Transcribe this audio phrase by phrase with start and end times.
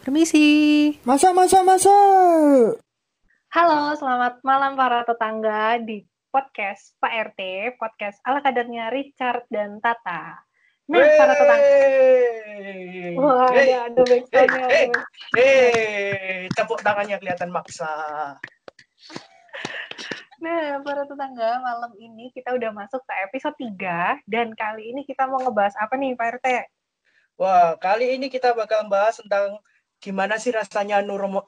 [0.00, 0.96] Permisi.
[1.04, 1.92] Masa, masa, masa.
[3.52, 7.40] Halo, selamat malam para tetangga di podcast Pak RT,
[7.76, 10.40] podcast ala kadarnya Richard dan Tata.
[10.88, 11.76] Nah, para tetangga.
[13.20, 14.66] Wah, ada ada backsoundnya.
[14.72, 14.88] Hey,
[15.36, 17.92] hey, tepuk tangannya kelihatan maksa.
[20.40, 25.28] Nah, para tetangga, malam ini kita udah masuk ke episode 3 dan kali ini kita
[25.28, 26.48] mau ngebahas apa nih, Pak RT?
[27.36, 29.60] Wah, kali ini kita bakal bahas tentang
[30.00, 31.44] gimana sih rasanya normal,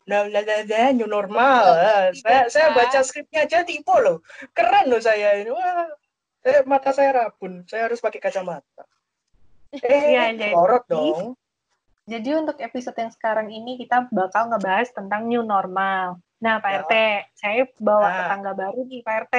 [0.92, 1.64] new normal.
[1.72, 4.20] Ah, saya saya baca skripnya aja tipe loh.
[4.52, 5.48] Keren loh saya ini.
[5.48, 5.88] Wah,
[6.44, 7.64] eh, mata saya rabun.
[7.64, 8.84] Saya harus pakai kacamata.
[9.80, 11.32] Eh, Ya, jadi- lorot dong.
[12.04, 16.20] Jadi untuk episode yang sekarang ini kita bakal ngebahas tentang new normal.
[16.42, 16.78] Nah, Pak Ya.
[16.84, 16.94] RT,
[17.32, 18.16] saya bawa Nah.
[18.20, 19.36] tetangga baru nih, Pak RT.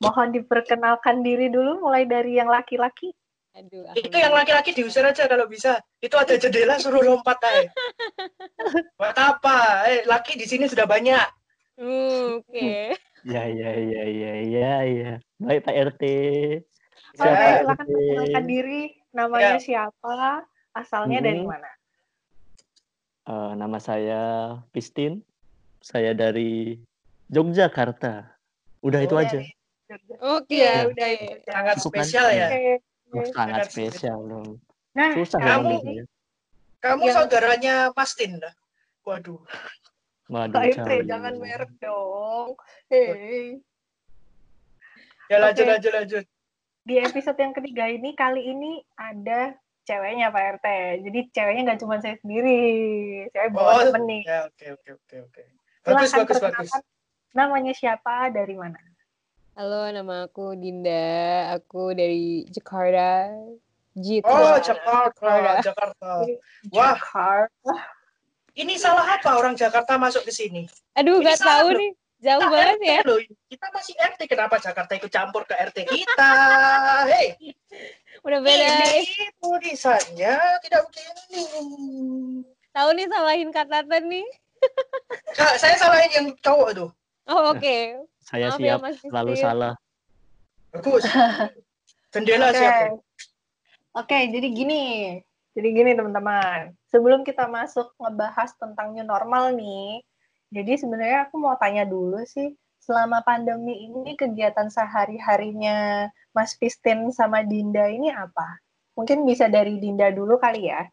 [0.00, 3.12] Mohon diperkenalkan diri dulu mulai dari yang laki-laki.
[3.58, 5.82] Aduh, Itu yang laki-laki diusir aja kalau bisa.
[5.98, 7.66] Itu ada jendela suruh lompat aja.
[8.94, 9.82] Buat apa?
[9.90, 11.26] Eh, laki di sini sudah banyak.
[11.78, 12.94] Uh, Oke.
[13.26, 15.10] Ya, ya, ya, ya, ya, ya.
[15.42, 16.02] Baik Pak RT.
[17.18, 18.82] Oke, Ya, Siapa silakan perkenalkan diri.
[19.10, 19.58] Namanya Ya.
[19.58, 20.46] siapa?
[20.70, 21.50] Asalnya dari Hmm.
[21.50, 21.70] mana?
[23.26, 24.22] Eh, nama saya
[24.70, 25.26] Pistin.
[25.82, 26.78] Saya dari
[27.28, 28.38] Yogyakarta.
[28.86, 29.38] Udah itu Oh, aja.
[30.38, 30.54] Oke.
[30.54, 30.92] Iya, oke.
[30.94, 31.08] udah.
[31.42, 31.90] Sangat Bukan.
[31.90, 32.48] spesial ya.
[32.54, 32.87] Oke.
[33.08, 34.48] Sangat sangat spesial dong.
[34.92, 36.04] Nah, Susah kamu- ya.
[36.78, 38.54] Kamu Yang- saudaranya Mastin dah.
[39.02, 39.40] Waduh.
[40.28, 41.02] Waduh, jauh.
[41.02, 42.52] jangan merek dong.
[42.86, 43.56] Hei.
[45.28, 45.72] Ya lanjut Oke.
[45.72, 46.24] lanjut lanjut.
[46.84, 49.52] Di episode yang ketiga ini, kali ini ada
[49.84, 50.66] ceweknya Pak RT.
[51.04, 52.60] Jadi ceweknya nggak cuma saya sendiri.
[53.32, 54.22] Saya bawa Oh, temen nih.
[54.24, 55.42] Ya oke oke oke oke.
[55.84, 56.70] Bagus bagus bagus.
[57.32, 58.28] Namanya siapa?
[58.28, 58.76] Dari mana?
[59.58, 61.10] Halo, nama aku Dinda.
[61.58, 63.26] Aku dari Jakarta.
[63.90, 64.22] Gitu.
[64.22, 65.58] Oh Jakarta Jakarta.
[65.66, 66.10] Jakarta.
[66.78, 66.94] Wah.
[66.94, 67.74] Jakarta.
[68.54, 70.70] Ini salah apa orang Jakarta masuk ke sini?
[70.94, 71.80] Aduh, Ini gak salah tahu loh.
[71.82, 71.92] nih.
[72.18, 73.00] Jauh Kita banget RT ya.
[73.02, 73.18] loh.
[73.50, 74.20] Kita masih RT.
[74.30, 76.32] Kenapa Jakarta ikut campur ke RT kita?
[77.10, 77.26] Hei,
[78.22, 78.70] Udah beda.
[78.94, 81.42] ini tulisannya tidak begini.
[82.70, 84.26] Tahu nih salahin Kak Tata nih.
[85.34, 86.90] Kak, saya salahin yang cowok tuh.
[87.26, 87.78] Oh, oke.
[88.28, 89.74] Saya Maaf ya, siap Mas selalu salah.
[90.68, 91.04] Bagus.
[92.12, 92.60] Jendela Oke.
[92.60, 92.84] siapa?
[93.96, 94.84] Oke, jadi gini.
[95.56, 96.76] Jadi gini teman-teman.
[96.92, 100.04] Sebelum kita masuk ngebahas tentang new normal nih,
[100.52, 102.52] jadi sebenarnya aku mau tanya dulu sih,
[102.84, 108.60] selama pandemi ini kegiatan sehari-harinya Mas Pistin sama Dinda ini apa?
[108.92, 110.84] Mungkin bisa dari Dinda dulu kali ya.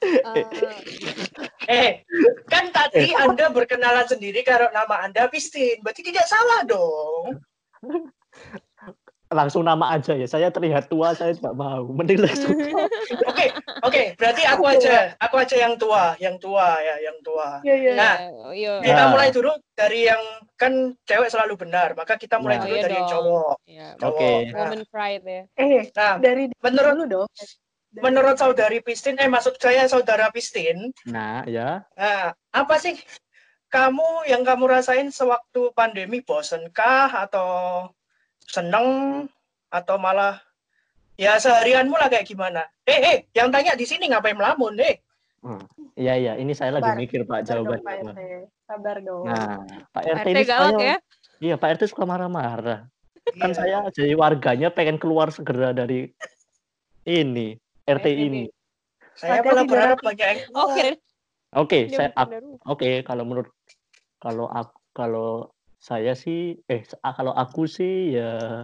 [0.00, 0.48] Eh,
[1.70, 2.02] Eh,
[2.50, 5.78] kan tadi Anda berkenalan sendiri kalau nama Anda Pistin.
[5.80, 7.38] Berarti tidak salah dong.
[9.30, 10.26] Langsung nama aja ya.
[10.26, 11.86] Saya terlihat tua, saya tidak mau.
[11.86, 12.50] Mending langsung.
[13.30, 13.54] Oke,
[13.86, 14.02] oke.
[14.18, 17.62] Berarti aku aja, aku aja yang tua, yang tua ya, yang tua.
[17.62, 17.92] Iya, iya.
[17.94, 18.14] Nah,
[18.50, 18.74] iya.
[18.82, 19.10] Kita Nah.
[19.14, 20.18] mulai dulu dari yang
[20.58, 22.66] kan cewek selalu benar, maka kita mulai Nah.
[22.66, 23.14] dulu Iya dari yang dong.
[23.14, 23.54] cowok.
[23.70, 23.88] Iya.
[24.02, 24.10] Cowok.
[24.18, 24.30] Oke.
[24.50, 25.42] Nah, Woman pride ya.
[25.54, 27.28] Eh, nah, dari menurut dulu dong.
[27.90, 31.82] Menurut saudari Pistin, eh maksud saya saudara Pistin, Nah, ya.
[31.98, 32.94] nah, apa sih
[33.66, 37.48] kamu yang kamu rasain sewaktu pandemi bosenkah atau
[38.46, 39.26] seneng
[39.70, 40.38] atau malah
[41.18, 42.62] ya seharianmu lah kayak gimana?
[42.86, 45.02] Eh, eh, yang tanya di sini ngapain melamun, eh?
[45.42, 45.58] Hmm.
[45.98, 46.32] Iya, iya.
[46.38, 47.00] Ini saya lagi Sabar.
[47.02, 48.12] mikir, Pak, dong, Pak jawabannya.
[48.14, 48.20] RT.
[48.70, 49.24] Sabar dong.
[49.26, 49.56] Nah,
[49.90, 50.96] Pak RT RT ini galak ya.
[51.40, 52.86] Iya, Pak RT suka marah-marah.
[53.34, 53.56] Kan Iya.
[53.58, 56.12] saya jadi warganya pengen keluar segera dari
[57.02, 57.56] ini,
[57.88, 58.44] RT ini.
[59.16, 59.98] Saya malah berharap
[60.54, 60.96] Oh, kira
[61.50, 62.10] Oke, dia saya
[62.62, 63.50] oke kalau menurut
[64.22, 65.30] kalau aku kalau
[65.82, 68.62] saya sih eh a- kalau aku sih ya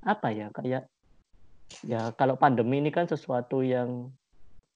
[0.00, 0.88] apa ya kayak
[1.84, 4.08] ya kalau pandemi ini kan sesuatu yang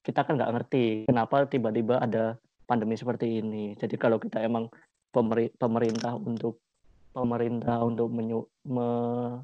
[0.05, 2.37] kita kan nggak ngerti kenapa tiba-tiba ada
[2.69, 3.73] pandemi seperti ini.
[3.73, 4.69] Jadi kalau kita emang
[5.09, 6.61] pemeri- pemerintah untuk
[7.09, 9.41] pemerintah untuk menyu- me-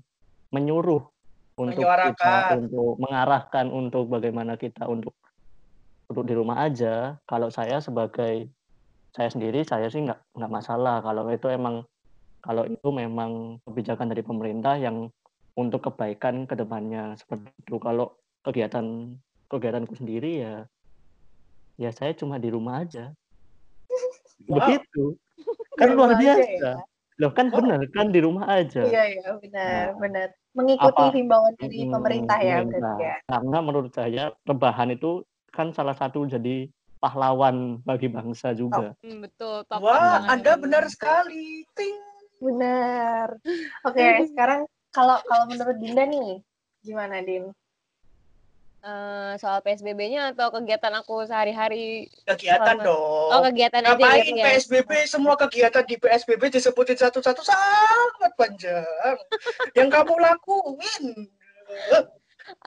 [0.53, 1.01] menyuruh
[1.55, 5.15] untuk kita untuk mengarahkan untuk bagaimana kita untuk
[6.11, 7.15] untuk di rumah aja.
[7.23, 8.51] Kalau saya sebagai
[9.15, 11.87] saya sendiri saya sih nggak nggak masalah kalau itu emang
[12.43, 15.09] kalau itu memang kebijakan dari pemerintah yang
[15.55, 17.79] untuk kebaikan ke depannya seperti itu.
[17.79, 19.15] Kalau kegiatan
[19.47, 20.55] kegiatanku sendiri ya
[21.79, 23.11] ya saya cuma di rumah aja.
[24.45, 24.61] Wow.
[24.61, 25.15] Begitu.
[25.79, 26.83] Kan luar biasa.
[27.17, 27.63] Loh kan Oh.
[27.63, 28.83] benar kan di rumah aja.
[28.83, 30.29] Iya, iya, benar, Nah, benar.
[30.55, 32.79] Mengikuti apa- himbauan dari pemerintah ya, pemerintah.
[32.79, 33.15] berarti ya.
[33.27, 35.11] Karena menurut saya rebahan itu
[35.51, 36.71] kan salah satu jadi
[37.03, 38.95] pahlawan bagi bangsa juga.
[39.03, 39.67] Hmm, betul.
[39.67, 40.31] Top Wah, banget.
[40.31, 41.67] Anda benar sekali.
[41.75, 41.99] Ting.
[42.39, 43.35] Benar.
[43.87, 46.39] Oke, sekarang kalau kalau menurut Dinda nih,
[46.83, 47.51] gimana Din?
[48.85, 52.05] Eh, soal PSBB-nya atau kegiatan aku sehari-hari?
[52.21, 53.29] Kegiatan Selama- dong.
[53.33, 54.45] Oh, kegiatan aja Ngapain gitu ya.
[54.45, 59.17] PSBB semua kegiatan di PSBB disebutin satu-satu sangat panjang.
[59.73, 61.05] Yang kamu lakuin.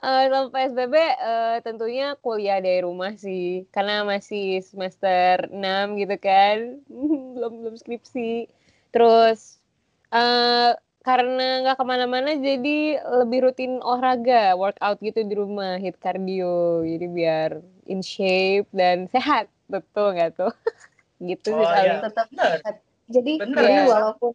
[0.03, 3.63] Eh, selama PSBB eh, tentunya kuliah dari rumah sih.
[3.71, 6.83] Karena masih semester 6 gitu kan.
[7.39, 8.51] belum belum skripsi.
[8.91, 9.55] Terus
[10.11, 16.83] eh karena nggak ke mana-mana jadi lebih rutin olahraga, workout gitu di rumah, hit cardio.
[16.83, 17.49] Jadi biar
[17.87, 19.47] in shape dan sehat.
[19.71, 20.51] Betul nggak tuh?
[21.29, 21.99] gitu sih Oh, iya.
[22.03, 22.59] Tetap Bener.
[23.09, 23.85] jadi Bener, jadi ya.
[23.91, 24.31] walaupun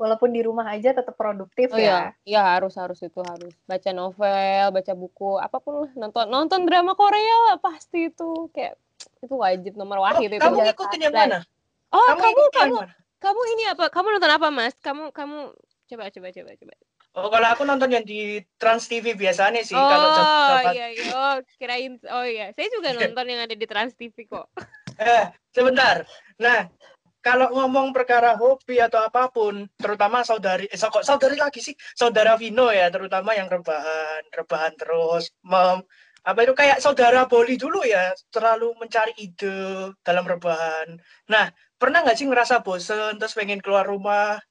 [0.00, 1.84] walaupun di rumah aja tetap produktif Oh ya.
[1.84, 6.60] iya, iya harus harus itu harus baca novel, baca buku, apa pun lah nonton nonton
[6.66, 8.74] drama Korea lah pasti itu kayak
[9.22, 10.42] itu wajib nomor Oh, wahid itu.
[10.42, 11.38] kamu ngikutin yang mana?
[11.92, 12.76] Oh Kamu kamu
[13.22, 13.84] kamu ini apa?
[13.92, 14.74] Kamu nonton apa mas?
[14.82, 15.54] Kamu kamu
[15.92, 16.74] coba coba coba coba.
[17.12, 20.72] Oh, kalau aku nonton yang di Trans TV biasanya sih Oh kalau delapan.
[20.72, 21.06] iya iya.
[21.12, 22.48] Oh kirain oh iya.
[22.56, 24.48] Saya juga nonton yang ada di Trans TV kok.
[24.96, 26.08] Eh, sebentar.
[26.40, 26.72] Nah,
[27.22, 32.34] kalau ngomong perkara hobi atau apa pun, terutama saudari, eh, kok saudari lagi sih, saudara
[32.34, 35.86] Vino ya, terutama yang rebahan, rebahan terus, mem,
[36.26, 40.98] apa itu kayak saudara Boli dulu ya, terlalu mencari ide dalam rebahan.
[41.30, 41.46] Nah,
[41.78, 44.42] pernah nggak sih ngerasa bosen, terus pengen keluar rumah,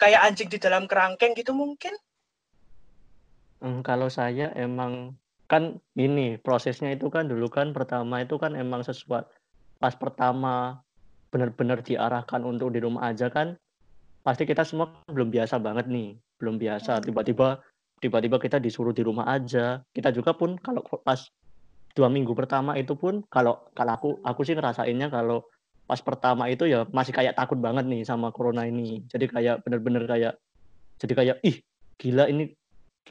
[0.00, 1.94] kayak anjing di dalam kerangkeng gitu mungkin?
[3.62, 5.16] Hmm, kalau saya emang
[5.48, 9.28] kan ini prosesnya itu kan dulu kan pertama itu kan emang sesuatu
[9.76, 10.80] pas pertama
[11.28, 13.58] benar-benar diarahkan untuk di rumah aja kan
[14.24, 17.00] pasti kita semua belum biasa banget nih belum biasa.
[17.04, 17.60] Tiba-tiba
[18.00, 19.80] tiba-tiba kita disuruh di rumah aja.
[19.92, 21.24] Kita juga pun kalau pas
[21.94, 25.46] dua minggu pertama itu pun kalau kalau aku aku sih ngerasainnya kalau
[25.84, 29.04] pas pertama itu ya masih kayak takut banget nih sama corona ini.
[29.08, 30.34] Jadi kayak bener-bener kayak
[30.96, 31.60] jadi kayak ih
[32.00, 32.48] gila ini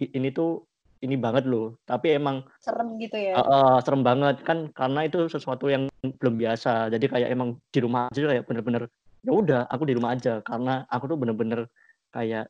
[0.02, 0.66] ini tuh
[1.06, 1.78] ini banget loh.
[1.86, 3.38] Tapi emang Serem gitu ya.
[3.38, 6.90] eh, eh, serem banget kan karena itu sesuatu yang belum biasa.
[6.90, 8.84] Jadi kayak emang di rumah aja kayak bener-bener
[9.24, 10.42] ya udah aku di rumah aja.
[10.42, 11.70] Karena aku tuh bener-bener
[12.10, 12.50] kayak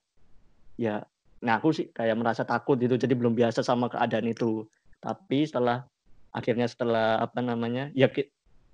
[0.79, 1.03] ya
[1.43, 2.95] nah aku sih kayak merasa takut gitu.
[2.95, 4.63] Jadi belum biasa sama keadaan itu.
[5.03, 5.83] Tapi setelah
[6.31, 8.07] akhirnya setelah apa namanya ya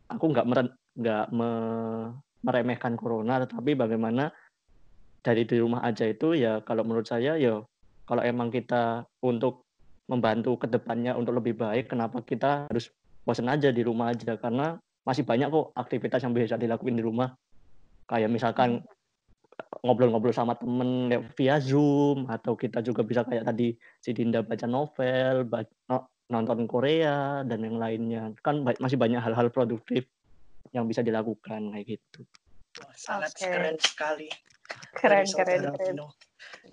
[0.09, 0.47] aku nggak
[0.99, 4.31] nggak me- meremehkan corona tetapi bagaimana
[5.19, 7.59] dari di rumah aja itu ya kalau menurut saya ya
[8.07, 9.67] kalau emang kita untuk
[10.09, 12.89] membantu ke depannya untuk lebih baik kenapa kita harus
[13.29, 14.33] bosan aja di rumah aja?
[14.41, 14.73] Karena
[15.05, 17.29] masih banyak kok aktivitas yang bisa dilakuin di rumah.
[18.09, 18.81] Kayak misalkan
[19.85, 25.45] ngobrol-ngobrol sama temen via Zoom atau kita juga bisa kayak tadi si Dinda baca novel,
[25.45, 28.33] ba- no- nonton Korea dan yang lainnya.
[28.41, 30.09] Kan masih banyak hal-hal produktif
[30.71, 32.21] yang bisa dilakukan kayak gitu.
[32.79, 33.45] Wah, sangat Oke.
[33.49, 34.29] keren sekali.
[34.93, 35.95] Keren dari keren keren.
[35.97, 36.07] Vino.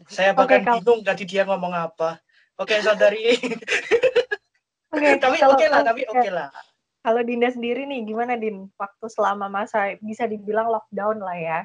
[0.06, 2.20] Saya bahkan kalau- bingung tadi dia ngomong apa.
[2.60, 3.32] Oke, saudari.
[4.94, 6.48] Oke, tapi kalau- oke lah, kalau- tapi oke lah.
[7.06, 8.66] Kalau Dinda sendiri nih, gimana Din?
[8.74, 11.60] Waktu selama masa bisa dibilang lockdown lah ya.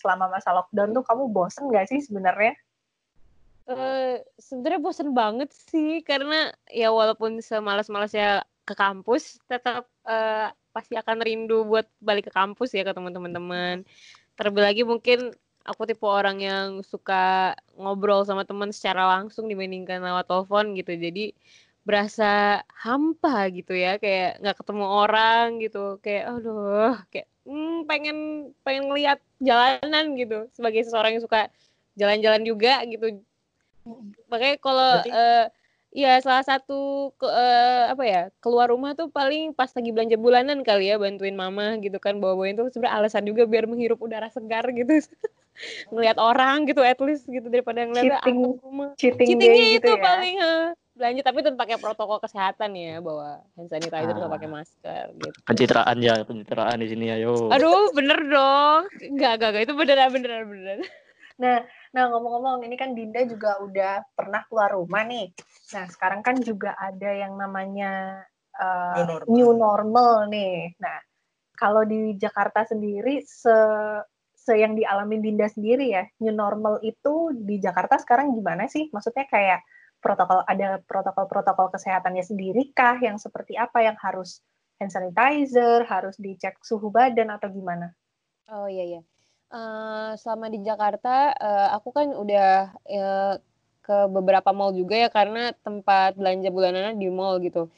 [0.00, 2.56] Selama masa lockdown tuh kamu bosen nggak sih sebenarnya?
[3.66, 11.24] Eh, sebenarnya bosen banget sih karena ya walaupun semalas-malasnya ke kampus tetap eh, pasti akan
[11.24, 13.80] rindu buat balik ke kampus ya ke teman-teman.
[14.36, 15.32] Terlebih lagi mungkin
[15.64, 20.92] aku tipe orang yang suka ngobrol sama teman secara langsung dibandingkan lewat telepon gitu.
[20.92, 21.32] Jadi
[21.86, 28.18] berasa hampa gitu ya kayak nggak ketemu orang gitu kayak aduh kayak hmm, pengen
[28.66, 31.46] pengen ngeliat jalanan gitu sebagai seseorang yang suka
[31.94, 33.22] jalan-jalan juga gitu
[34.26, 35.14] makanya kalau Berarti-
[35.96, 36.76] ya salah satu
[37.16, 41.32] ke, eh, apa ya keluar rumah tuh paling pas lagi belanja bulanan kali ya bantuin
[41.32, 44.92] mama gitu kan bawa-bawain tuh sebenarnya alasan juga biar menghirup udara segar gitu
[45.88, 48.38] ngelihat orang gitu at least gitu daripada ngeliat Cheating.
[48.44, 50.02] atap rumah Cheating cheatingnya gitu itu ya.
[50.04, 54.28] paling eh, belanja tapi tetap pakai protokol kesehatan ya bawa hand sanitizer Ah.
[54.28, 57.48] pakai masker gitu Pencitraan ya, pencitraan di sini ayo.
[57.48, 60.80] aduh bener dong enggak enggak enggak itu beneran beneran beneran
[61.36, 61.60] Nah,
[62.04, 65.32] ngomong-ngomong, ini kan Dinda juga udah pernah keluar rumah nih.
[65.72, 68.20] Nah, sekarang kan juga ada yang namanya
[68.52, 69.26] uh, New normal.
[69.32, 70.76] new normal nih.
[70.76, 70.98] Nah,
[71.56, 73.56] kalau di Jakarta sendiri, se,
[74.36, 78.92] se yang dialami Dinda sendiri ya, new normal itu di Jakarta sekarang gimana sih?
[78.92, 79.64] Maksudnya kayak
[80.04, 83.00] protokol ada protokol-protokol kesehatannya sendiri kah?
[83.00, 84.44] Yang seperti apa yang harus
[84.76, 87.88] hand sanitizer, harus dicek suhu badan atau gimana?
[88.52, 89.00] Oh iya iya.
[89.46, 92.46] Eh, selama di Jakarta, eh, aku kan udah
[92.90, 93.34] eh,
[93.86, 97.70] ke beberapa mall juga ya karena tempat belanja bulanannya di mall gitu.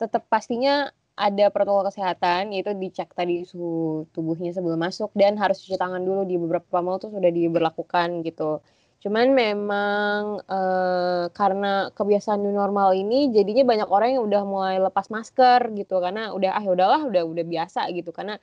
[0.00, 5.78] Tetap pastinya ada protokol kesehatan yaitu dicek tadi suhu tubuhnya sebelum masuk dan harus cuci
[5.80, 8.60] tangan dulu di beberapa mall tuh sudah diberlakukan gitu.
[9.02, 15.08] Cuman memang eh, karena kebiasaan new normal ini jadinya banyak orang yang udah mulai lepas
[15.08, 18.36] masker gitu karena udah ah ya udahlah udah udah biasa gitu karena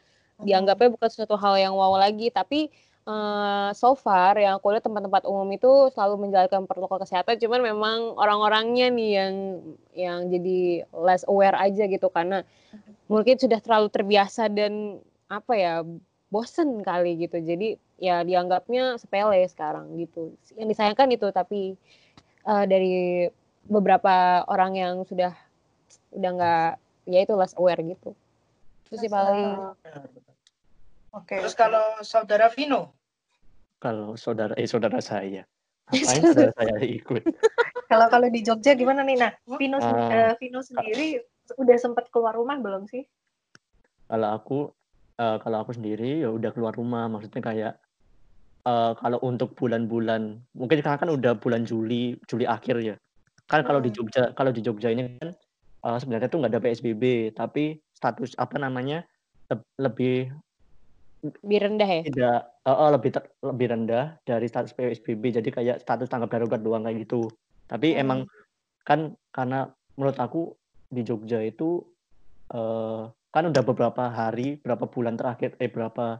[0.43, 2.69] dianggapnya bukan sesuatu hal yang wow lagi tapi
[3.05, 7.97] eh, so far yang aku lihat tempat-tempat umum itu selalu menjalankan protokol kesehatan cuman memang
[8.17, 9.33] orang-orangnya nih yang
[9.93, 12.45] yang jadi less aware aja gitu karena
[13.11, 15.83] mungkin sudah terlalu terbiasa dan apa ya
[16.31, 17.43] bosen kali gitu.
[17.43, 20.31] Jadi ya dianggapnya sepele sekarang gitu.
[20.55, 21.75] Yang disayangkan itu tapi
[22.47, 22.91] eh, dari
[23.67, 25.35] beberapa orang yang sudah
[26.15, 26.71] udah nggak
[27.11, 28.15] ya itu less aware gitu.
[28.87, 29.75] Itu sih paling
[31.11, 31.43] Oke.
[31.43, 32.95] Terus kalau saudara Vino,
[33.81, 35.41] Kalau saudara eh saudara saya.
[35.91, 37.23] Ngapain saudara saya ikut?
[37.91, 39.19] Kalau kalau di Jogja gimana nih?
[39.19, 41.19] Nah, Vino, eh, Vino sendiri
[41.59, 43.03] udah sempat keluar rumah belum sih?
[44.07, 44.71] Kalau aku
[45.19, 47.73] eh, kalau aku sendiri ya udah keluar rumah, maksudnya kayak
[48.63, 52.95] eh, kalau untuk bulan-bulan mungkin sekarang kan udah bulan Juli, Juli akhir ya.
[53.51, 54.07] Kan kalau di Hmm.
[54.07, 55.35] Jogja, kalau di Jogja ini kan
[55.83, 59.03] eh, sebenarnya tuh nggak ada PSBB, tapi status apa namanya
[59.51, 60.31] leb- lebih
[61.21, 65.77] lebih rendah ya tidak eh, eh, lebih ter- lebih rendah dari status PSBB, jadi kayak
[65.81, 67.29] status tanggap darurat doang kayak gitu.
[67.69, 68.01] Tapi Hmm.
[68.01, 68.19] emang
[68.85, 70.57] kan karena menurut aku
[70.89, 71.85] di Jogja itu
[72.51, 76.19] eh, kan udah beberapa hari, berapa bulan terakhir, eh berapa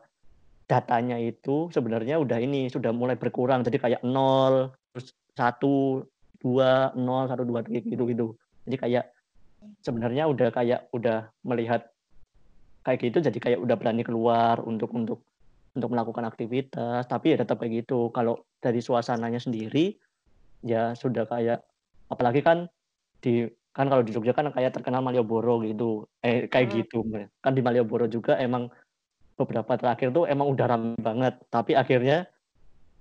[0.63, 3.67] datanya itu sebenarnya udah ini sudah mulai berkurang.
[3.67, 6.07] Jadi kayak nol, terus satu,
[6.39, 8.39] dua, nol, satu, dua, gitu gitu.
[8.63, 9.05] Jadi kayak
[9.83, 11.91] sebenarnya udah kayak udah melihat
[12.81, 15.25] kayak gitu, jadi kayak udah berani keluar untuk untuk
[15.71, 17.07] untuk melakukan aktivitas.
[17.07, 18.09] Tapi ya tetap kayak gitu.
[18.11, 19.95] Kalau dari suasananya sendiri
[20.61, 21.65] ya sudah kayak
[22.13, 22.69] apalagi kan
[23.21, 26.77] di kan kalau di Jogja kan kayak terkenal Malioboro gitu eh kayak Hmm.
[26.83, 26.99] gitu
[27.39, 28.67] kan di Malioboro juga emang
[29.39, 32.27] beberapa terakhir tuh emang udah ramai banget tapi akhirnya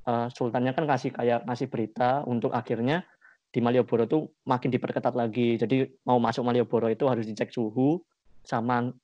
[0.07, 3.03] eh, Sultannya kan ngasih kayak ngasih berita untuk akhirnya
[3.51, 7.99] di Malioboro tuh makin diperketat lagi jadi mau masuk Malioboro itu harus dicek suhu
[8.47, 8.95] sama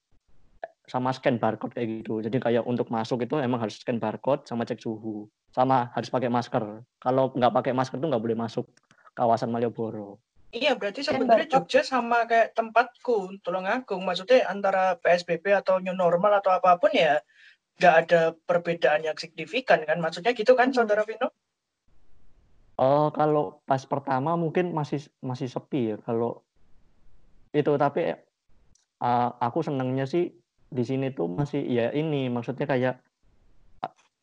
[0.87, 4.63] sama scan barcode kayak gitu jadi kayak untuk masuk itu emang harus scan barcode sama
[4.63, 8.71] cek suhu sama harus pakai masker kalau nggak pakai masker tuh nggak boleh masuk
[9.19, 10.23] kawasan Malioboro
[10.55, 14.01] iya berarti sebenarnya Jogja sama kayak tempatku, Tulungagung.
[14.09, 17.21] Maksudnya antara PSBB atau new normal atau apa pun ya
[17.77, 20.01] nggak ada perbedaan yang signifikan kan?
[20.01, 20.81] Maksudnya gitu kan, Hmm.
[20.81, 21.29] saudara Vino?
[22.77, 26.45] Oh, kalau pas pertama mungkin masih masih sepi ya kalau
[27.57, 28.13] itu tapi
[29.01, 30.29] uh, aku senangnya sih
[30.67, 32.95] di sini tuh masih ya ini maksudnya kayak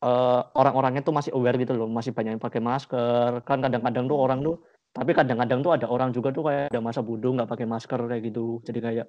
[0.04, 3.40] uh, orang-orangnya tuh masih aware gitu loh, masih banyak yang pakai masker.
[3.48, 4.56] Kan kadang-kadang tuh orang tuh
[4.94, 8.22] tapi kadang-kadang tuh ada orang juga tuh kayak ada masa bodoh nggak pakai masker kayak
[8.30, 8.60] gitu.
[8.62, 9.06] Jadi kayak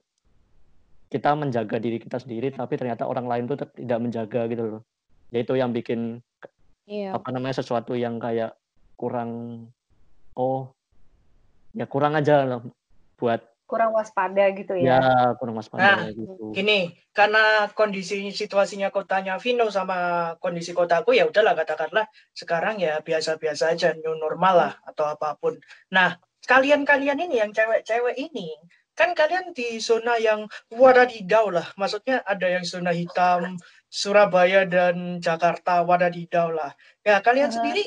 [1.12, 4.82] kita menjaga diri kita sendiri tapi ternyata orang lain tuh tidak menjaga gitu loh.
[5.30, 6.24] Ya itu yang bikin
[6.90, 8.58] iya apa namanya sesuatu yang kayak
[8.96, 9.66] kurang
[10.38, 10.72] oh
[11.76, 12.60] ya kurang aja lah
[13.20, 15.34] buat Kurang waspada gitu ya, ya.
[15.42, 16.54] kurang waspada Nah, gitu.
[16.54, 22.06] Gini, karena kondisi situasinya kotanya Vino sama kondisi kotaku ya udahlah katakanlah
[22.38, 25.58] sekarang ya biasa-biasa aja new normal lah atau apa pun.
[25.90, 26.14] Nah,
[26.46, 28.54] kalian-kalian ini yang cewek-cewek ini
[28.96, 31.68] kan kalian di zona yang wadadidau lah.
[31.76, 33.60] Maksudnya ada yang zona hitam,
[33.92, 36.72] Surabaya dan Jakarta wadadidau lah.
[37.04, 37.56] Ya, kalian Aha.
[37.60, 37.86] sendiri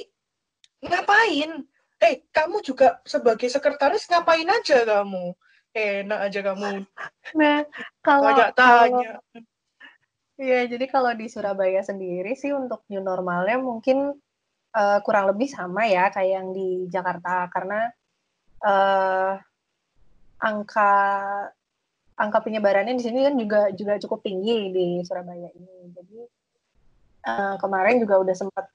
[0.85, 1.65] ngapain?
[1.99, 5.35] Eh, kamu juga sebagai sekretaris ngapain aja kamu?
[5.79, 6.85] Enak aja kamu
[7.39, 7.63] Nah,
[8.03, 9.11] kalau banyak tanya.
[10.39, 14.15] Iya, jadi kalau di Surabaya sendiri sih untuk new normalnya mungkin
[14.75, 17.91] eh, kurang lebih sama ya kayak yang di Jakarta karena
[18.63, 19.33] eh,
[20.39, 20.93] angka
[22.19, 25.91] angka penyebarannya di sini kan juga juga cukup tinggi di Surabaya ini.
[25.91, 26.19] Jadi
[27.27, 28.67] eh, kemarin juga udah sempat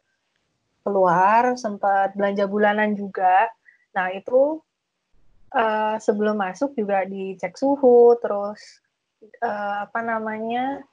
[0.83, 3.47] keluar, sempat belanja bulanan juga.
[3.95, 4.59] Nah, itu
[5.55, 8.59] eh, sebelum masuk juga dicek suhu, terus
[9.41, 10.83] eh, apa namanya?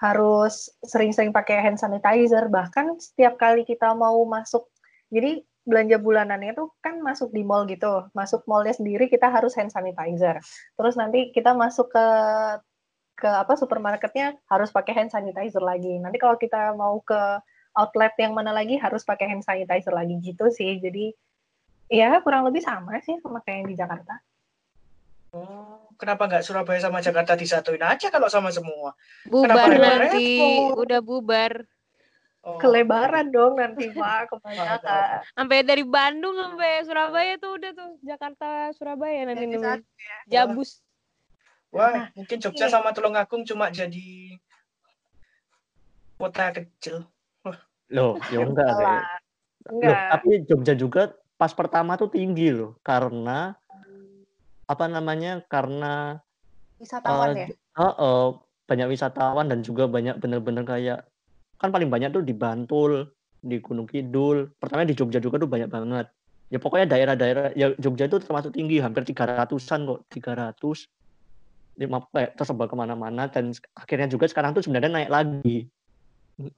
[0.00, 2.48] harus sering-sering pakai hand sanitizer.
[2.48, 4.64] Bahkan setiap kali kita mau masuk
[5.12, 8.08] jadi belanja bulanannya itu kan masuk di mall gitu.
[8.16, 10.40] Masuk mallnya sendiri kita harus hand sanitizer.
[10.74, 12.06] Terus nanti kita masuk ke
[13.20, 16.00] ke apa supermarketnya harus pakai hand sanitizer lagi.
[16.00, 17.20] Nanti kalau kita mau ke
[17.76, 20.16] outlet yang mana lagi harus pakai hand sanitizer lagi.
[20.24, 20.80] Gitu sih.
[20.80, 21.12] Jadi
[21.90, 24.14] ya kurang lebih sama sih sama kayak yang di Jakarta
[25.30, 28.98] Oh, kenapa nggak Surabaya sama Jakarta disatuin aja kalau sama semua?
[29.22, 29.78] bubar repot-repot?
[29.78, 30.26] nanti
[30.74, 31.52] udah bubar
[32.40, 38.72] Oh, kelebaran dong nanti pak kebanyakan sampai dari Bandung sampai Surabaya tuh udah tuh Jakarta
[38.74, 39.84] Surabaya nanti dulu satu
[40.24, 40.70] jabus
[41.70, 42.72] Wah, mungkin Jogja iya.
[42.72, 44.34] sama Tulungagung cuma jadi
[46.18, 47.06] kota kecil.
[47.94, 48.90] Loh, ya enggak deh.
[49.70, 50.08] Loh, Enggak.
[50.10, 51.02] tapi Jogja juga
[51.40, 53.56] pas pertama tuh tinggi loh, karena
[54.68, 55.40] apa namanya?
[55.48, 56.20] Karena
[56.76, 57.56] Wisatawan eh ya?
[57.80, 58.24] heeh,
[58.68, 61.08] banyak wisatawan dan juga banyak bener-bener kayak
[61.56, 63.08] kan paling banyak tuh di Bantul,
[63.40, 64.52] di Gunung Kidul.
[64.60, 66.12] Pertama di Jogja juga tuh banyak banget.
[66.52, 70.88] Ya pokoknya daerah-daerah ya Jogja itu termasuk tinggi, hampir 300-an kok, 300.
[71.80, 75.68] Lima kayak tersebar ke mana-mana dan akhirnya juga sekarang tuh sebenarnya naik lagi.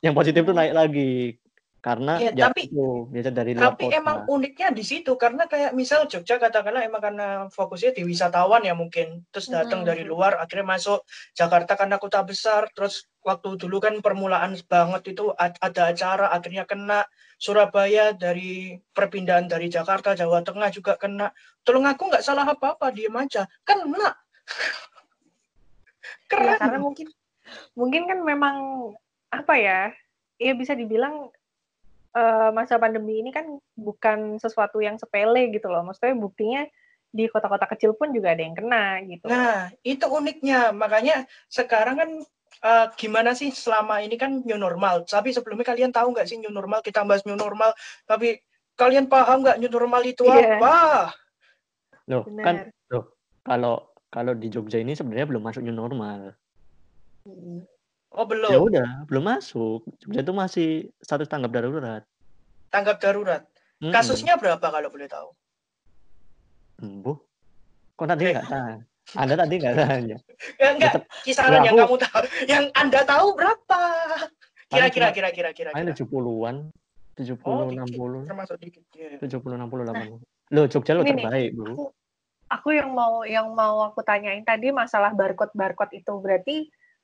[0.03, 1.39] Yang positif tuh naik lagi.
[1.83, 3.99] Karena Ya, ya tapi- itu biasa dari Tapi kota.
[3.99, 8.71] emang uniknya di situ karena kayak misal Jogja katakanlah emang karena fokusnya di wisatawan ya
[8.71, 9.91] mungkin terus datang Hmm.
[9.91, 11.03] dari luar akhirnya masuk
[11.35, 17.03] Jakarta karena kota besar terus waktu dulu kan permulaan banget itu ada acara akhirnya kena
[17.35, 21.35] Surabaya dari perpindahan dari Jakarta Jawa Tengah juga kena
[21.67, 24.15] tolong aku nggak salah apa-apa diem aja kan kena
[26.03, 27.07] Ya, keren karena mungkin
[27.75, 28.57] mungkin kan memang
[29.29, 29.81] apa ya?
[30.37, 31.29] Ya bisa dibilang
[32.13, 35.85] eh, masa pandemi ini kan bukan sesuatu yang sepele gitu loh.
[35.85, 36.63] Maksudnya buktinya
[37.13, 39.29] di kota-kota kecil pun juga ada yang kena gitu.
[39.29, 40.73] Nah, itu uniknya.
[40.73, 42.11] Makanya sekarang kan
[42.63, 45.05] eh, gimana sih selama ini kan new normal.
[45.05, 46.81] Tapi sebelumnya kalian tahu nggak sih new normal?
[46.81, 47.77] Kita bahas new normal.
[48.09, 48.41] Tapi
[48.77, 50.57] kalian paham nggak new normal itu Iya.
[50.59, 50.77] apa?
[52.09, 52.91] Loh, kan Benar.
[52.91, 53.05] loh,
[53.45, 53.75] kalau
[54.13, 56.35] kalau di Jogja ini sebenarnya belum masuk new normal.
[58.13, 58.51] Oh Ya belum.
[58.69, 59.89] udah, belum masuk.
[59.99, 60.69] Jogja itu masih
[61.01, 62.03] status tanggap darurat.
[62.69, 63.43] Tanggap darurat.
[63.81, 63.89] Mm-mm.
[63.89, 65.33] Kasusnya berapa kalau boleh tahu?
[66.79, 67.17] Embuh.
[67.95, 68.33] Kok tadi Eh.
[68.33, 68.77] nggak tanya?
[69.13, 70.17] Anda tadi nggak tanya.
[70.57, 70.93] Ya, enggak,
[71.23, 73.81] kisaran Ya, yang aku- kamu tahu, yang Anda tahu berapa?
[74.69, 75.69] Kira-kira, kira-kira, kira-kira.
[75.73, 76.57] Paling 70-an.
[77.13, 77.93] 70, Oh, dikit.
[77.93, 78.25] 60.
[78.25, 78.83] Termasuk dikit.
[78.97, 79.21] ya.
[79.21, 80.17] 70, 60, 80.
[80.49, 81.65] Loh, Jogja lo Ini nih, terbaik, Bro.
[81.71, 81.85] aku
[82.49, 86.57] aku yang mau yang mau aku tanyain tadi masalah barcode barcode itu berarti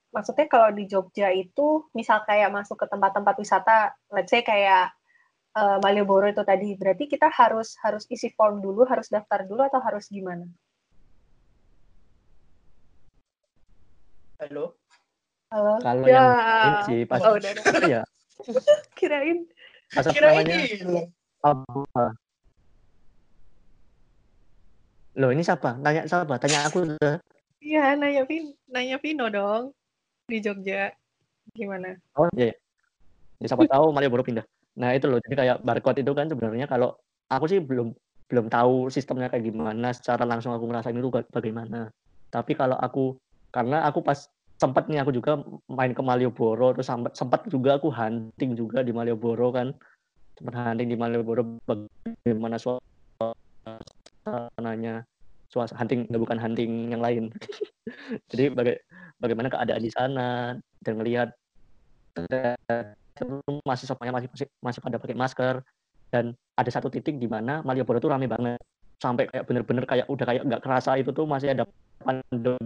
[0.08, 4.92] maksudnya kalau di Jogja itu misal kayak masuk ke tempat-tempat wisata let's say kayak
[5.56, 9.80] eh, Malioboro itu tadi berarti kita harus harus isi form dulu harus daftar dulu atau
[9.84, 10.48] harus gimana
[14.38, 14.78] Halo?
[15.50, 16.14] Halo Kalau Ya.
[16.14, 16.28] yang
[16.62, 17.64] ini sih pas Oh, udah, udah.
[17.90, 18.02] ya,
[18.94, 19.50] kirain
[19.90, 20.56] pas apa Kira namanya?
[20.62, 21.10] ini.
[21.42, 22.04] Apa?
[25.18, 25.74] Loh, ini siapa?
[25.82, 26.38] Tanya siapa?
[26.38, 26.86] Tanya aku.
[27.58, 29.74] iya nanya Vin nanya Vino dong
[30.28, 30.92] di Jogja
[31.56, 32.52] gimana Oh, iya.
[32.52, 32.54] iya.
[33.40, 34.44] Ya, siapa tahu Malioboro pindah.
[34.78, 35.18] Nah, itu loh.
[35.24, 36.94] Jadi kayak barcode itu kan sebenarnya kalau
[37.32, 37.96] aku sih belum
[38.28, 41.88] belum tahu sistemnya kayak gimana, secara langsung aku ngerasain itu ba- bagaimana.
[42.28, 43.16] Tapi kalau aku
[43.48, 44.28] karena aku pas
[44.60, 48.92] sempat nih aku juga main ke Malioboro terus sempat sempat juga aku hunting juga di
[48.92, 49.72] Malioboro kan.
[50.36, 55.06] Sempat hunting di Malioboro bagaimana suasananya.
[55.48, 57.32] Suasana hunting bukan hunting yang lain.
[58.28, 58.84] Jadi baga-
[59.18, 61.30] bagaimana keadaan di sana dan ngelihat
[62.18, 63.26] itu
[63.66, 65.54] masih semuanya masih, masih masih pada pakai masker
[66.08, 68.58] dan ada satu titik di mana Malioboro tuh rame banget.
[68.98, 71.62] Sampai kayak bener-bener kayak udah kayak nggak kerasa itu tuh masih ada
[72.02, 72.58] pandemi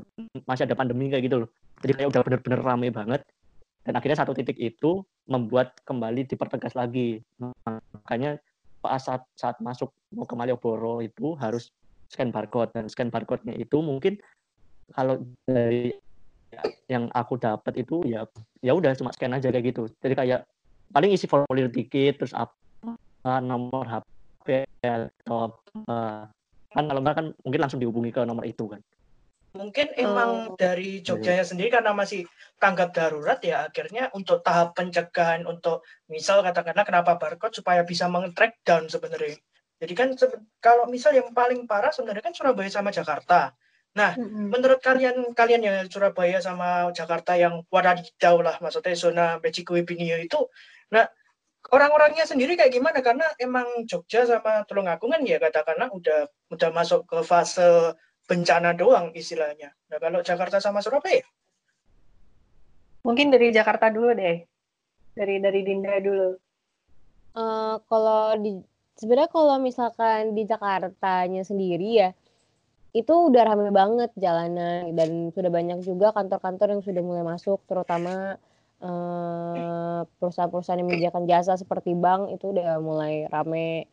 [0.49, 1.49] masih ada pandemi kayak gitu loh.
[1.85, 3.21] Jadi kayak udah bener-bener rame banget.
[3.83, 7.21] Dan akhirnya satu titik itu membuat kembali dipertegas lagi.
[7.99, 8.39] Makanya
[8.79, 11.75] pas saat saat masuk mau ke Malioboro itu harus
[12.09, 12.73] scan barcode.
[12.73, 14.17] Dan scan barcode-nya itu mungkin
[14.95, 15.93] kalau dari
[16.89, 18.29] yang aku dapat itu ya
[18.61, 20.41] ya udah cuma scan aja kayak gitu jadi kayak
[20.93, 26.29] paling isi formulir dikit terus apa nomor HP atau apa
[26.73, 28.81] kan kalau enggak kan mungkin langsung dihubungi ke nomor itu kan
[29.53, 30.57] Mungkin emang Oh.
[30.57, 32.25] dari Jogjanya sendiri karena masih
[32.57, 38.65] tanggap darurat ya akhirnya untuk tahap pencegahan untuk misal katakanlah kenapa barcode supaya bisa meng-track
[38.65, 39.37] down sebenarnya.
[39.77, 40.09] Jadi kan
[40.57, 43.53] kalau misal yang paling parah sebenarnya kan Surabaya sama Jakarta.
[43.93, 50.17] Nah, menurut kalian kalian yang Surabaya sama Jakarta yang wadadidau lah maksudnya zona Beciko Ibinio
[50.17, 50.49] itu
[50.89, 51.05] nah
[51.73, 53.05] orang-orangnya sendiri kayak gimana?
[53.05, 57.95] Karena emang Jogja sama Tulungagung kan ya katakanlah udah udah masuk ke fase
[58.27, 59.77] bencana doang istilahnya.
[59.93, 61.23] Nah, kalau Jakarta sama Surabaya?
[63.05, 64.41] Mungkin dari Jakarta dulu deh.
[65.13, 66.33] Dari dari Dinda dulu.
[67.33, 68.61] Eh, kalau di
[68.97, 72.11] sebenarnya kalau misalkan di Jakartanya sendiri ya
[72.93, 78.37] itu udah rame banget jalanan dan sudah banyak juga kantor-kantor yang sudah mulai masuk terutama
[78.85, 83.89] eh, perusahaan-perusahaan yang menyediakan jasa seperti bank itu udah mulai rame.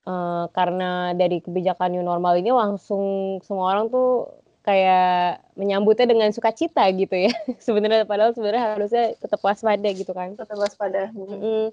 [0.00, 4.26] Eh, karena dari kebijakan new normal ini langsung semua orang tuh
[4.66, 7.32] kayak menyambutnya dengan sukacita gitu ya.
[7.66, 10.34] Sebenarnya padahal sebenarnya harusnya tetap waspada gitu kan.
[10.34, 11.70] Tetap waspada Mm-mm.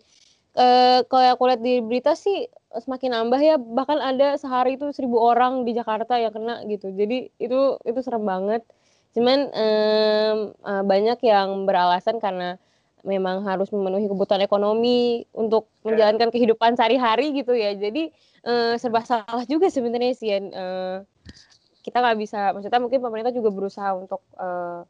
[0.58, 5.24] Eh, kalau aku lihat di berita sih semakin nambah ya bahkan ada sehari itu seribu
[5.24, 8.62] orang di Jakarta yang kena gitu jadi itu itu serem banget
[9.16, 10.34] cuman eh,
[10.84, 12.60] banyak yang beralasan karena
[13.08, 17.72] memang harus memenuhi kebutuhan ekonomi untuk menjalankan kehidupan sehari-hari gitu ya.
[17.72, 18.12] Jadi
[18.44, 20.40] eh, serba salah juga sebenarnya sih ya.
[20.44, 20.98] Eh,
[21.88, 24.82] kita nggak bisa, maksudnya mungkin pemerintah juga berusaha untuk eh,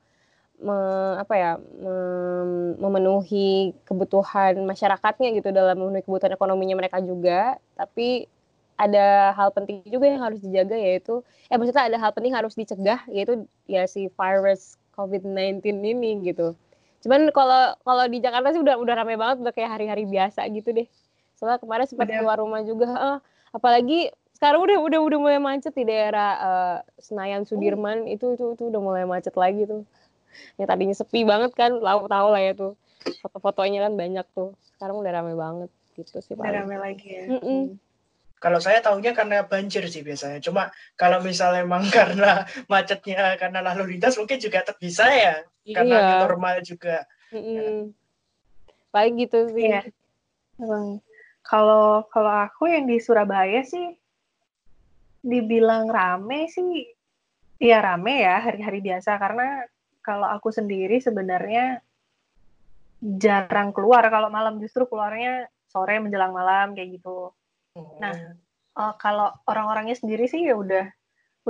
[0.58, 0.78] me,
[1.22, 7.62] apa ya mem- memenuhi kebutuhan masyarakatnya gitu dalam memenuhi kebutuhan ekonominya mereka juga.
[7.78, 8.26] Tapi
[8.78, 13.02] ada hal penting juga yang harus dijaga yaitu eh maksudnya ada hal penting harus dicegah
[13.10, 16.54] yaitu ya si virus COVID-19 ini gitu.
[17.06, 20.74] Cuman kalau kalau di Jakarta sih udah udah ramai banget udah kayak hari-hari biasa gitu
[20.74, 20.88] deh.
[21.38, 23.18] Soalnya kemarin sempat keluar rumah juga, eh,
[23.54, 28.64] apalagi sekarang udah udah udah mulai macet di daerah eh, Senayan Sudirman itu itu itu
[28.70, 29.86] udah mulai macet lagi tuh.
[30.58, 32.74] Yang tadinya sepi banget kan, tahu tahu lah ya tuh.
[33.24, 34.54] Foto-fotonya kan banyak tuh.
[34.76, 37.26] Sekarang udah ramai banget gitu sih Udah rame lagi ya.
[37.38, 37.82] Mm-mm.
[38.38, 40.38] Kalau saya tahunya karena banjir sih biasanya.
[40.38, 45.42] Cuma kalau misalnya emang karena macetnya karena lalu lintas mungkin juga tetap bisa ya.
[45.66, 46.18] Karena Iya.
[46.26, 47.04] normal juga.
[47.34, 47.92] Mm-mm.
[48.94, 49.68] Paling gitu sih.
[49.68, 49.82] Iya.
[50.62, 51.02] Emang
[51.42, 53.96] kalau kalau aku yang di Surabaya sih
[55.24, 56.94] dibilang rame sih
[57.58, 59.66] ya rame ya hari-hari biasa karena
[60.08, 61.84] kalau aku sendiri sebenarnya
[63.04, 67.36] jarang keluar kalau malam justru keluarnya sore menjelang malam kayak gitu.
[68.00, 68.16] Nah,
[68.78, 70.86] Eh, kalau orang-orangnya sendiri sih ya udah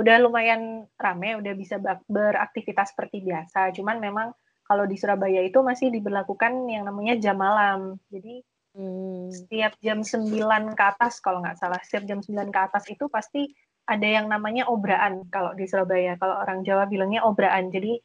[0.00, 1.76] udah lumayan rame, udah bisa
[2.08, 3.68] beraktivitas seperti biasa.
[3.76, 4.32] Cuman memang
[4.64, 8.00] kalau di Surabaya itu masih diberlakukan yang namanya jam malam.
[8.08, 8.40] Jadi
[8.78, 9.26] Hmm.
[9.34, 13.50] setiap jam 9 ke atas kalau nggak salah, setiap jam 9 ke atas itu pasti
[13.90, 16.14] ada yang namanya obraan kalau di Surabaya.
[16.14, 17.74] Kalau orang Jawa bilangnya obraan.
[17.74, 17.98] Jadi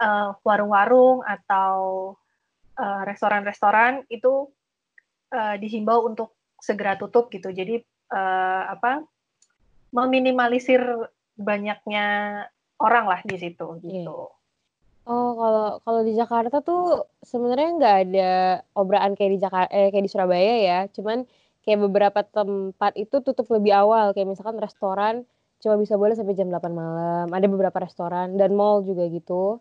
[0.00, 1.76] eh, warung-warung atau
[2.80, 4.48] eh, restoran-restoran itu
[5.32, 7.52] eh, dihimbau untuk segera tutup gitu.
[7.52, 7.80] Jadi
[8.12, 9.04] eh, apa
[9.90, 10.80] meminimalisir
[11.34, 12.06] banyaknya
[12.80, 14.30] orang lah di situ gitu.
[15.08, 18.30] Oh, kalau kalau di Jakarta tuh sebenarnya nggak ada
[18.76, 20.78] obraan kayak di Jakarta, eh, kayak di Surabaya ya.
[20.92, 21.26] Cuman
[21.64, 24.12] kayak beberapa tempat itu tutup lebih awal.
[24.14, 25.14] Kayak misalkan restoran
[25.60, 27.26] cuma bisa boleh sampai jam 8 malam.
[27.32, 29.58] Ada beberapa restoran dan mall juga gitu.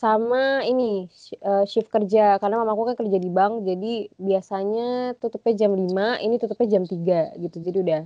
[0.00, 1.06] Sama ini
[1.38, 3.62] eh, shift kerja karena mamaku kan kerja di bank.
[3.66, 7.56] Jadi biasanya tutupnya jam 5, ini tutupnya jam 3 gitu.
[7.62, 8.00] Jadi udah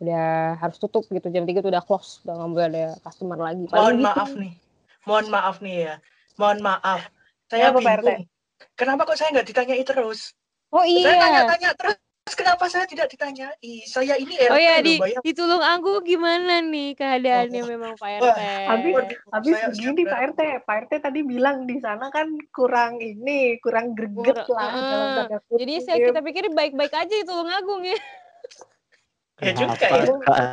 [0.00, 0.28] udah
[0.58, 1.28] harus tutup gitu.
[1.30, 3.64] Jam 3 tuh udah close, udah nggak boleh ada customer lagi.
[3.68, 4.08] Mohon Paling gitu.
[4.08, 4.52] maaf nih.
[5.06, 5.94] Mohon maaf nih ya.
[6.40, 7.00] Mohon maaf.
[7.50, 7.78] Saya RT?
[7.82, 8.22] bingung.
[8.76, 10.32] Kenapa kok saya nggak ditanyai terus?
[10.70, 11.20] Oh Saya iya.
[11.20, 11.96] tanya-tanya terus.
[12.32, 13.74] Kenapa saya tidak ditanyai?
[13.84, 15.22] Saya ini RT Oh ya di Bayang.
[15.22, 18.38] di Tulung Agung gimana nih keadaannya memang Pak RT?
[18.66, 18.94] Habis
[19.30, 23.56] habis saya begini sudah- Pak RT, Pak RT tadi bilang di sana kan kurang ini,
[23.58, 24.86] kurang greget lah Heeh.
[24.86, 25.58] dalam tanda kutip.
[25.60, 27.98] Jadi saya kita pikir baik-baik aja di Tulung Agung ya.
[29.40, 30.52] Ya juga ya.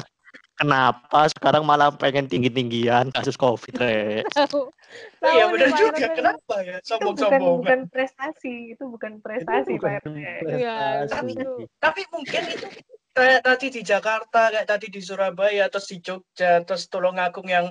[0.58, 4.26] Kenapa sekarang malah pengen tinggi-tinggian kasus COVID, Re?
[4.34, 4.74] Tahu.
[5.22, 6.08] Iya benar juga.
[6.18, 6.78] Kenapa ya?
[6.82, 10.50] itu bukan bukan prestasi, itu bukan prestasi Itu bukan Pak.
[10.50, 11.70] Iya, itu.
[11.78, 12.68] Tapi mungkin itu
[13.14, 17.70] kayak tadi di Jakarta, kayak tadi di Surabaya, terus di Jogja, terus Tulungagung yang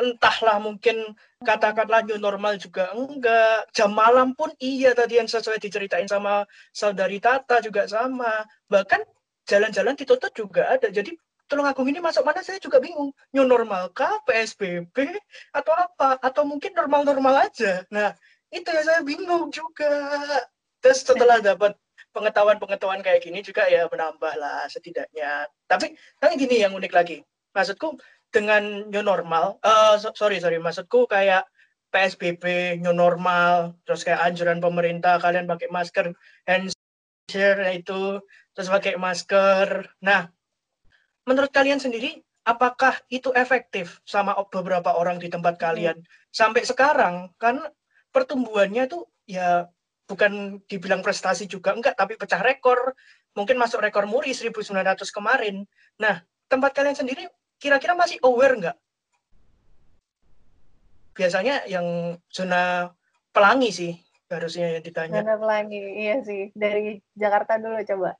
[0.00, 3.68] entahlah mungkin katakanlah new normal juga enggak.
[3.76, 8.48] Jam malam pun iya tadi yang sesuai diceritain sama saudari Tata juga sama.
[8.72, 9.04] Bahkan
[9.44, 10.88] jalan-jalan ditutup juga ada.
[10.88, 11.12] Jadi
[11.44, 13.12] Tulungagung ini masuk mana saya juga bingung.
[13.36, 15.12] New normal kah, PSBB
[15.52, 16.16] atau apa?
[16.24, 17.84] Atau mungkin normal-normal aja.
[17.92, 18.16] Nah,
[18.48, 19.92] itu yang saya bingung juga.
[20.80, 21.76] Terus setelah dapat
[22.14, 25.50] pengetahuan-pengetahuan kayak gini juga ya menambah lah setidaknya.
[25.66, 27.20] Tapi tapi gini yang unik lagi.
[27.52, 27.98] Maksudku
[28.34, 29.62] dengan new normal,
[30.02, 31.46] so- sorry sorry, maksudku kayak
[31.94, 36.10] PSBB new normal, terus kayak anjuran pemerintah kalian pakai masker,
[36.42, 36.74] hand
[37.30, 38.18] share itu,
[38.50, 39.86] terus pakai masker.
[40.02, 40.26] Nah,
[41.24, 45.96] menurut kalian sendiri, apakah itu efektif sama beberapa orang di tempat kalian
[46.28, 47.32] sampai sekarang?
[47.40, 47.64] Kan
[48.12, 49.68] pertumbuhannya tuh ya
[50.04, 52.92] bukan dibilang prestasi juga enggak, tapi pecah rekor.
[53.34, 55.66] Mungkin masuk rekor muri 1900 kemarin.
[55.98, 57.26] Nah, tempat kalian sendiri
[57.58, 58.76] kira-kira masih aware enggak?
[61.14, 62.90] Biasanya yang zona
[63.34, 63.92] pelangi sih
[64.30, 65.20] harusnya yang ditanya.
[65.22, 66.50] Mana pelangi, iya sih.
[66.54, 68.18] Dari Jakarta dulu coba.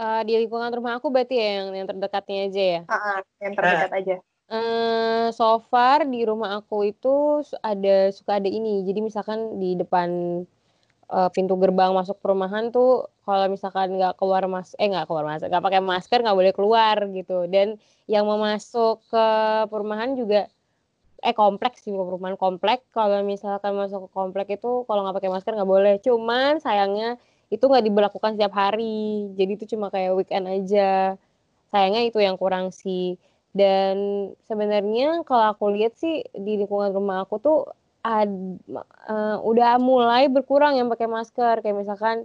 [0.00, 2.80] Eh, di lingkungan rumah aku berarti ya yang yang terdekatnya aja ya.
[2.88, 4.16] Ah, yang terdekat aja.
[4.50, 8.80] Eh, so far di rumah aku itu ada suka ada ini.
[8.88, 10.08] Jadi misalkan di depan
[11.12, 15.44] eh, pintu gerbang masuk perumahan tuh kalau misalkan nggak keluar mas eh nggak keluar mas
[15.44, 17.44] nggak pakai masker nggak boleh keluar gitu.
[17.52, 17.76] Dan
[18.08, 19.26] yang mau masuk ke
[19.68, 20.48] perumahan juga
[21.20, 22.88] eh kompleks sih perumahan komplek.
[22.96, 25.94] Kalau misalkan masuk ke komplek itu kalau nggak pakai masker nggak boleh.
[26.00, 29.30] Cuman sayangnya itu nggak diberlakukan setiap hari.
[29.34, 31.18] Jadi itu cuma kayak weekend aja.
[31.74, 33.18] Sayangnya itu yang kurang sih.
[33.50, 33.94] Dan
[34.46, 37.58] sebenarnya kalau aku lihat sih di lingkungan rumah aku tuh
[38.06, 38.30] ad,
[39.10, 42.24] uh, udah mulai berkurang yang pakai masker kayak misalkan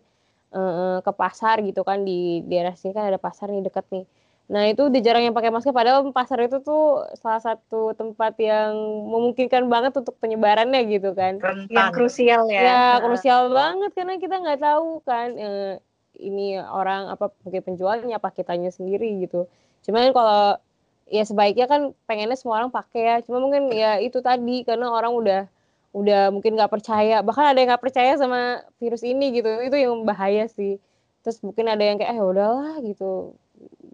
[0.54, 4.06] uh, ke pasar gitu kan di daerah sini kan ada pasar nih deket nih
[4.46, 8.78] nah itu udah jarang yang pakai masker padahal pasar itu tuh salah satu tempat yang
[9.10, 11.42] memungkinkan banget untuk penyebarannya gitu kan.
[11.42, 11.74] Rentan.
[11.74, 12.62] yang krusial ya.
[12.62, 15.74] Ya krusial banget karena kita nggak tahu kan uh,
[16.22, 19.50] ini orang apa pakai penjualnya apa kitanya sendiri gitu.
[19.82, 20.62] Cuman kalau
[21.10, 23.16] ya sebaiknya kan pengennya semua orang pakai ya.
[23.26, 25.42] Cuma mungkin ya itu tadi karena orang udah
[25.90, 27.26] udah mungkin nggak percaya.
[27.26, 29.50] Bahkan ada yang nggak percaya sama virus ini gitu.
[29.66, 30.78] Itu yang bahaya sih.
[31.26, 33.34] Terus mungkin ada yang kayak eh udahlah gitu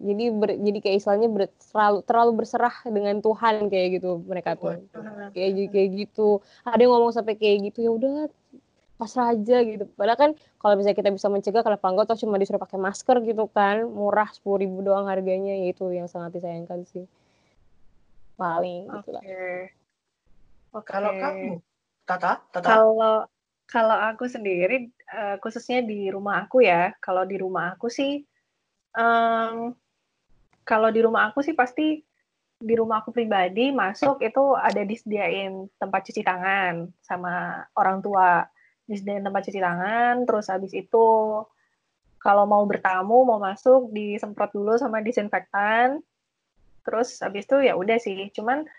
[0.02, 4.82] jadi ber, jadi kayak istilahnya ber, terlalu terlalu berserah dengan Tuhan kayak gitu mereka tuh.
[5.32, 6.42] Kayak kayak gitu.
[6.66, 8.14] Ada yang ngomong sampai kayak gitu ya udah
[8.98, 9.86] pasrah aja gitu.
[9.98, 13.46] Padahal kan kalau misalnya kita bisa mencegah kalau enggak atau cuma disuruh pakai masker gitu
[13.50, 15.54] kan murah sepuluh ribu doang harganya.
[15.58, 17.06] Ya itu yang sangat disayangkan sih.
[18.38, 18.98] Paling okay.
[19.02, 19.24] gitu lah.
[19.26, 19.62] Okay.
[20.86, 21.62] kalau kamu
[22.06, 22.66] Tata, Tata.
[22.66, 23.16] Kalau
[23.70, 28.26] kalau aku sendiri uh, khususnya di rumah aku ya, kalau di rumah aku sih
[28.96, 29.76] um,
[30.68, 32.00] kalau di rumah aku sih pasti
[32.62, 38.46] di rumah aku pribadi masuk itu ada disediain tempat cuci tangan sama orang tua.
[38.86, 41.08] Disediain tempat cuci tangan terus habis itu
[42.22, 46.06] kalau mau bertamu mau masuk disemprot dulu sama disinfektan.
[46.86, 48.30] Terus habis itu ya udah sih.
[48.30, 48.70] Cuman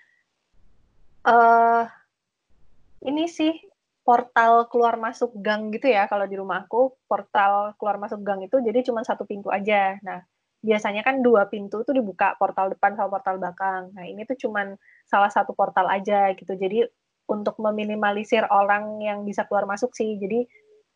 [1.27, 1.85] uh,
[3.03, 3.72] ini sih
[4.03, 8.83] portal keluar masuk gang gitu ya kalau di rumahku portal keluar masuk gang itu jadi
[8.83, 9.99] cuma satu pintu aja.
[10.03, 10.27] Nah
[10.62, 13.95] biasanya kan dua pintu tuh dibuka portal depan sama portal belakang.
[13.95, 14.75] Nah ini tuh cuma
[15.07, 16.55] salah satu portal aja gitu.
[16.55, 16.87] Jadi
[17.31, 20.19] untuk meminimalisir orang yang bisa keluar masuk sih.
[20.19, 20.47] Jadi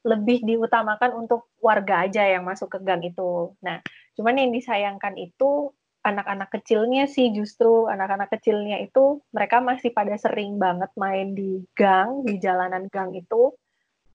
[0.06, 3.54] lebih diutamakan untuk warga aja yang masuk ke gang itu.
[3.62, 3.82] Nah
[4.18, 5.70] cuman yang disayangkan itu
[6.06, 7.90] anak-anak kecilnya sih justru.
[7.90, 13.50] Anak-anak kecilnya itu mereka masih pada sering banget main di gang di jalanan gang itu.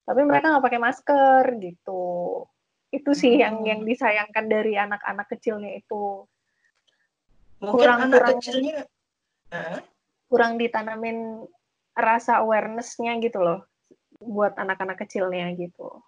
[0.07, 2.03] Tapi mereka nggak pakai masker gitu.
[2.95, 3.43] Itu sih hmm.
[3.43, 6.23] yang yang disayangkan dari anak-anak kecilnya itu.
[7.61, 8.77] Mungkin kurang, anak kurang, kecilnya
[10.31, 11.43] kurang ditanamin
[11.91, 13.67] rasa awarenessnya gitu loh
[14.23, 15.99] buat anak-anak kecilnya gitu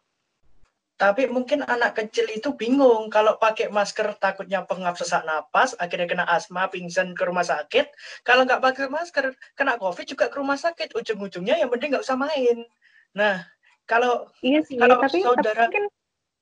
[0.94, 6.26] tapi mungkin anak kecil itu bingung kalau pakai masker takutnya pengap sesak napas, akhirnya kena
[6.30, 7.90] asma, pingsan ke rumah sakit.
[8.22, 10.94] Kalau nggak pakai masker, kena covid juga ke rumah sakit.
[10.94, 12.62] Ujung-ujungnya yang penting nggak usah main.
[13.18, 13.42] Nah,
[13.90, 15.84] kalau iya sih, kalau tapi, saudara tapi mungkin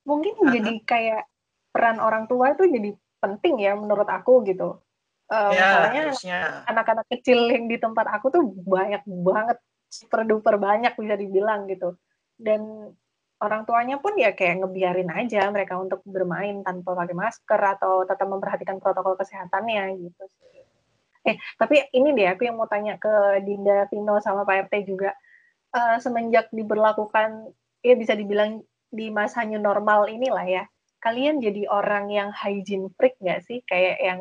[0.04, 0.54] mungkin uh -huh.
[0.60, 1.24] jadi kayak
[1.72, 2.92] peran orang tua itu jadi
[3.24, 4.84] penting ya menurut aku gitu.
[5.32, 11.16] Uh, ya, anak-anak kecil yang di tempat aku tuh banyak banget, super duper banyak bisa
[11.16, 11.96] dibilang gitu.
[12.36, 12.92] Dan
[13.42, 18.30] orang tuanya pun ya kayak ngebiarin aja mereka untuk bermain tanpa pakai masker atau tetap
[18.30, 20.24] memperhatikan protokol kesehatannya gitu
[21.22, 25.14] Eh, tapi ini deh aku yang mau tanya ke Dinda, Vino sama Pak RT juga.
[25.72, 27.48] Uh, semenjak diberlakukan
[27.80, 28.60] ya bisa dibilang
[28.92, 30.64] di masa new normal inilah ya.
[30.98, 33.62] Kalian jadi orang yang hygiene freak nggak sih?
[33.70, 34.20] Kayak yang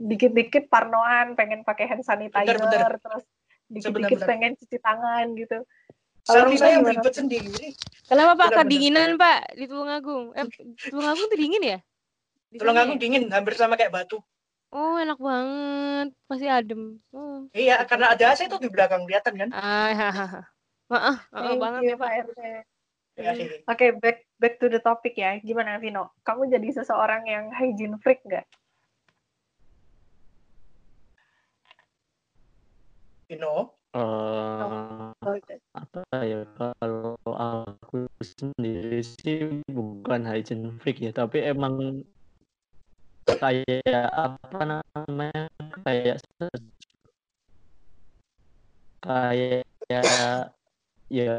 [0.00, 2.92] dikit-dikit parnoan pengen pakai hand sanitizer bener, bener.
[3.04, 3.24] terus
[3.70, 5.62] dikit-dikit pengen cuci tangan gitu
[6.24, 7.72] Sarung saya yang ribet sendiri.
[8.06, 8.48] Kenapa Pak?
[8.64, 10.36] Kedinginan Pak di Tulungagung.
[10.36, 10.46] Eh,
[10.90, 11.78] Tulungagung tuh dingin ya?
[12.50, 13.02] Di Tulungagung ya?
[13.02, 14.20] dingin, hampir sama kayak batu.
[14.70, 16.08] Oh, enak banget.
[16.30, 17.02] Masih adem.
[17.10, 17.50] Oh.
[17.50, 19.48] Iya, karena ada AC itu di belakang kelihatan kan?
[19.50, 20.42] Ah, hahaha.
[20.90, 22.40] Maaf, maaf banget ya Pak RT.
[23.20, 25.38] Ya, Oke, okay, back back to the topic ya.
[25.42, 26.14] Gimana Vino?
[26.22, 28.46] Kamu jadi seseorang yang hygiene freak nggak?
[33.30, 33.79] Vino?
[33.90, 35.10] Uh,
[35.74, 42.06] apa ya kalau aku sendiri sih bukan hygiene freak ya tapi emang
[43.26, 45.50] kayak apa namanya
[45.82, 46.22] kayak
[49.02, 50.02] kayak ya
[51.10, 51.34] ya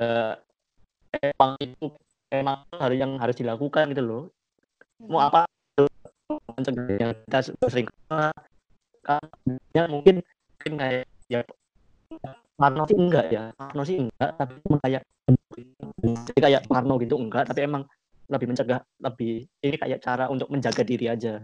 [1.24, 1.88] emang itu
[2.36, 4.24] emang hal yang harus dilakukan gitu loh.
[5.00, 5.48] Mau apa
[6.60, 7.40] mencegah kita
[7.72, 7.88] sering
[9.08, 10.20] kan mungkin
[10.60, 11.40] mungkin kayak ya
[12.56, 15.04] Parno sih enggak ya Parno sih enggak tapi emang kayak
[16.28, 17.84] jadi kayak Parno gitu enggak tapi emang
[18.32, 21.42] lebih mencegah lebih ini kayak cara untuk menjaga diri aja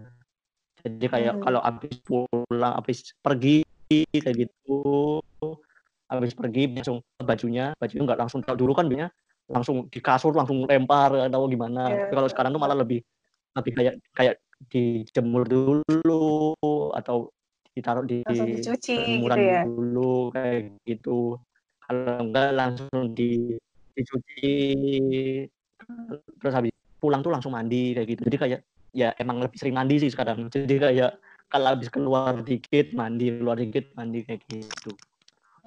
[0.85, 1.43] jadi kayak hmm.
[1.43, 3.65] kalau habis pulang habis pergi
[4.13, 4.79] kayak gitu
[6.07, 9.11] habis pergi langsung bajunya bajunya enggak langsung taruh dulu kan biasanya
[9.47, 11.97] langsung di kasur langsung lempar atau gimana yeah.
[12.07, 12.99] tapi kalau sekarang tuh malah lebih
[13.55, 14.35] lebih kayak kayak
[14.69, 16.53] dijemur dulu
[16.93, 17.31] atau
[17.77, 19.61] ditaruh di dicuci gitu ya?
[19.69, 21.37] dulu kayak gitu
[21.85, 23.53] kalau enggak langsung di
[23.93, 24.53] dicuci
[26.41, 28.59] terus habis pulang tuh langsung mandi kayak gitu jadi kayak
[28.97, 31.11] ya emang lebih sering mandi sih sekarang jadi kayak
[31.53, 34.97] kalau habis keluar dikit mandi keluar dikit mandi kayak gitu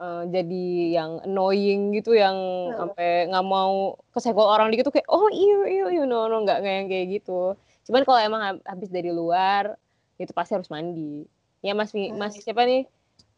[0.00, 2.32] eh, jadi yang annoying gitu yang
[2.72, 2.76] Hmm.
[2.80, 6.64] sampai nggak mau kesenggol orang dikit tuh kayak oh iya iya iya no no nggak
[6.64, 7.52] nggak yang kayak gitu.
[7.86, 9.76] Cuman kalau emang hab- habis dari luar
[10.16, 11.28] itu pasti harus mandi.
[11.60, 12.18] Ya Mas Mi- Hmm.
[12.18, 12.88] Mas siapa nih?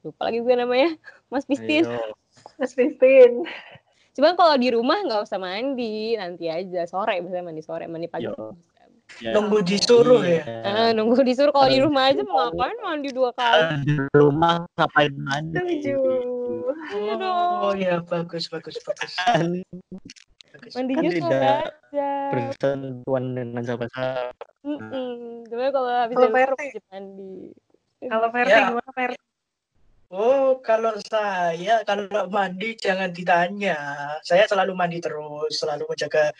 [0.06, 0.94] Lupa lagi gue namanya.
[1.32, 1.84] Mas Pistin.
[1.84, 2.14] ayo.
[2.54, 3.44] Mas Christine.
[4.18, 8.26] Cuman kalau di rumah nggak usah mandi, nanti aja sore biasanya mandi sore, mandi pagi.
[9.22, 10.42] Ya, Nunggu disuruh ya.
[10.42, 13.86] Eh, nunggu disuruh kalau di rumah aja mau ngapain mandi dua kali.
[13.86, 15.54] di rumah ngapain mandi?
[15.54, 15.98] Setuju.
[16.98, 17.78] Iya Oh dong.
[17.78, 19.14] ya bagus bagus bagus.
[19.22, 19.62] Kan,
[20.50, 20.72] bagus.
[20.74, 22.10] Mandinya Kan sore tidak aja.
[22.34, 24.46] bersentuhan dengan siapa-siapa.
[24.66, 25.46] Mm-mm.
[25.46, 26.30] Cuman kalau habis Kalau
[26.90, 27.34] mandi.
[28.02, 28.66] Kalau Verti Ya.
[28.66, 29.27] gimana Verti?
[30.08, 33.76] Oh, kalau saya kalau mandi jangan ditanya.
[34.24, 36.32] Saya selalu mandi terus, selalu menjaga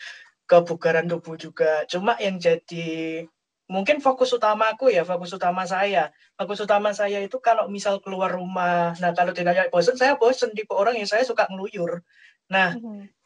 [0.49, 1.85] kebugaran tubuh juga.
[1.85, 3.23] Cuma yang jadi
[3.69, 6.09] mungkin fokus utamaku ya, fokus utama saya.
[6.33, 8.97] Fokus utama saya itu kalau misal keluar rumah.
[8.97, 12.01] Nah, kalau ditanya bosen, saya bosen tipe orang yang saya suka ngeluyur.
[12.49, 12.73] Nah,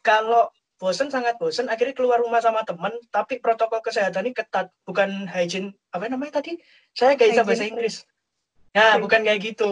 [0.04, 0.52] kalau
[0.84, 5.72] bosen sangat bosen akhirnya keluar rumah sama teman tapi protokol kesehatan ini ketat bukan hygiene
[5.94, 6.58] apa namanya tadi
[6.92, 7.64] saya gak bisa bahasa.
[7.64, 7.96] Inggris
[8.74, 9.70] nah bukan kayak gitu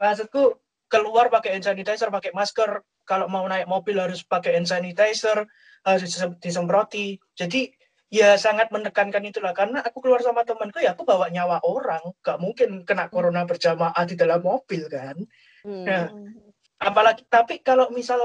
[0.00, 0.56] maksudku
[0.90, 2.82] keluar pakai hand sanitizer pakai masker.
[3.06, 5.46] Kalau mau naik mobil harus pakai hand sanitizer
[5.86, 7.20] harus disem- disemproti.
[7.36, 7.70] Jadi
[8.10, 9.54] ya sangat menekankan itulah.
[9.54, 12.02] Karena aku keluar sama temanku ya aku bawa nyawa orang.
[12.24, 15.16] Gak mungkin kena corona berjamaah di dalam mobil kan?
[15.62, 15.84] Hmm.
[15.86, 16.04] Nah,
[16.82, 18.18] apalagi tapi kalau misal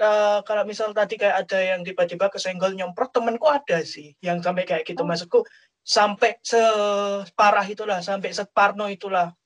[0.00, 4.64] eh, kalau misal tadi kayak ada yang tiba-tiba kesenggol nyemprot temenku ada sih yang sampai
[4.64, 5.04] kayak gitu.
[5.04, 5.08] Oh.
[5.08, 5.44] maksudku
[5.86, 9.30] sampai separah itulah sampai separno itulah.
[9.30, 9.45] Hmm.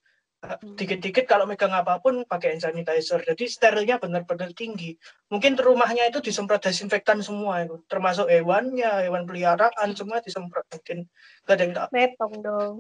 [0.74, 4.96] Dikit-dikit kalau megang apa pun pakai hand sanitizer jadi sterilnya benar-benar tinggi
[5.29, 11.05] mungkin rumahnya itu disemprot desinfektan semua itu termasuk hewannya hewan peliharaan semua disemprot mungkin
[11.44, 12.76] gak ada yang tak Metong dong.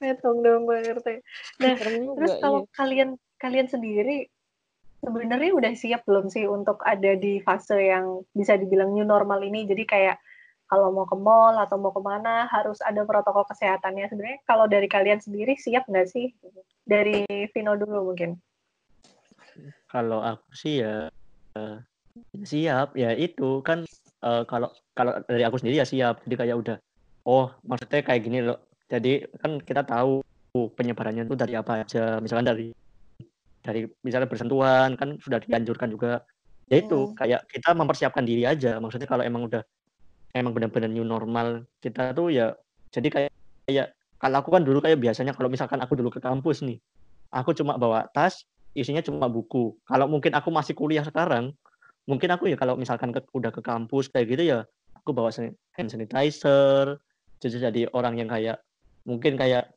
[0.00, 1.08] Metong dong Mbak RT.
[1.60, 2.72] Nah, juga, Terus kalau iya.
[2.76, 4.16] kalian kalian sendiri
[5.00, 9.64] sebenarnya udah siap belum sih untuk ada di fase yang bisa dibilang new normal ini?
[9.64, 10.16] Jadi kayak
[10.70, 14.06] kalau mau ke mall atau mau ke mana harus ada protokol kesehatannya.
[14.06, 16.30] Sebenarnya kalau dari kalian sendiri siap nggak sih?
[16.86, 18.38] Dari Vino dulu mungkin.
[19.90, 21.10] Kalau aku sih ya
[21.58, 21.76] eh,
[22.46, 23.82] siap ya itu kan
[24.22, 26.22] eh, kalau kalau dari aku sendiri ya siap.
[26.22, 26.76] Jadi kayak udah
[27.26, 28.62] oh maksudnya kayak gini loh.
[28.86, 30.22] Jadi kan kita tahu
[30.54, 32.22] penyebarannya itu dari apa aja.
[32.22, 32.70] Misalkan dari
[33.58, 36.22] dari misalnya bersentuhan kan sudah dianjurkan juga.
[36.70, 37.18] Ya itu Hmm.
[37.18, 38.78] kayak kita mempersiapkan diri aja.
[38.78, 39.66] Maksudnya kalau emang udah
[40.36, 41.66] emang benar-benar new normal.
[41.82, 42.54] Kita tuh ya
[42.94, 43.32] jadi kayak
[43.68, 43.86] kayak
[44.20, 46.76] kalau aku kan dulu kayak biasanya kalau misalkan aku dulu ke kampus nih
[47.32, 49.74] aku cuma bawa tas isinya cuma buku.
[49.86, 51.54] Kalau mungkin aku masih kuliah sekarang
[52.08, 54.58] mungkin aku ya kalau misalkan ke- udah ke kampus kayak gitu ya
[54.98, 55.30] aku bawa
[55.76, 56.98] hand sanitizer
[57.38, 58.58] jadi jadi orang yang kayak
[59.06, 59.70] mungkin kayak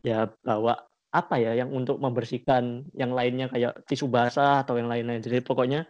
[0.00, 5.20] ya bawa apa ya yang untuk membersihkan yang lainnya kayak tisu basah atau yang lain-lain
[5.20, 5.88] jadi pokoknya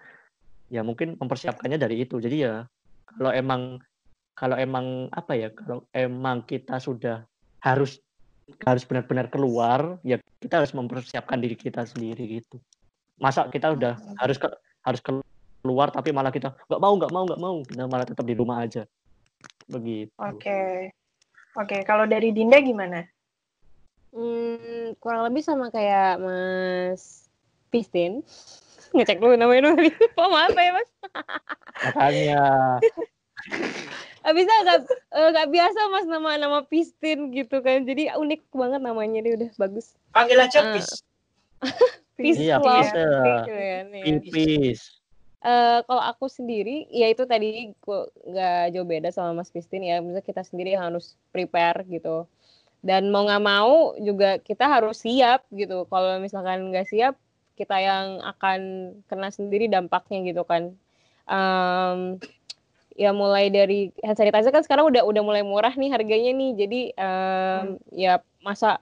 [0.70, 2.18] ya mungkin mempersiapkannya dari itu.
[2.18, 2.66] Jadi ya
[3.06, 3.62] kalau emang
[4.36, 7.24] kalau emang apa ya kalau emang kita sudah
[7.62, 8.02] harus
[8.62, 12.58] harus benar-benar keluar ya kita harus mempersiapkan diri kita sendiri gitu
[13.18, 14.46] masa kita udah harus ke,
[14.86, 18.34] harus keluar tapi malah kita nggak mau nggak mau nggak mau kita malah tetap di
[18.36, 18.86] rumah aja
[19.66, 20.94] begitu Oke.
[21.56, 23.00] Oke, kalau dari Dinda gimana?
[24.12, 27.32] Hmm, kurang lebih sama kayak Mas
[27.72, 28.20] Pistin.
[28.96, 29.88] Ngecek dulu namanya dulu.
[30.20, 30.90] Oh, maaf ya, Mas.
[31.92, 32.44] makanya
[34.26, 37.86] Abisnya nggak eh, nggak biasa Mas nama nama Pistin gitu kan.
[37.86, 39.94] Jadi unik banget namanya dia udah bagus.
[40.10, 40.72] Panggil aja Ah.
[40.74, 40.88] Pis.
[42.16, 43.12] Iya, peace, ya.
[43.28, 44.02] Gitu kan, ya.
[44.08, 44.80] pipis
[45.46, 50.02] Eh, kalau aku sendiri, ya itu tadi kok nggak jauh beda sama Mas Pistin ya.
[50.02, 52.26] Misalnya kita sendiri harus prepare gitu.
[52.82, 55.86] Dan mau nggak mau juga kita harus siap gitu.
[55.86, 57.14] Kalau misalkan nggak siap,
[57.58, 58.60] kita yang akan
[59.08, 60.76] kena sendiri dampaknya gitu kan.
[61.26, 62.20] Em,
[62.96, 66.50] ya mulai dari hand sanitizer kan sekarang udah udah mulai murah nih harganya nih.
[66.56, 68.78] Jadi em, ya masa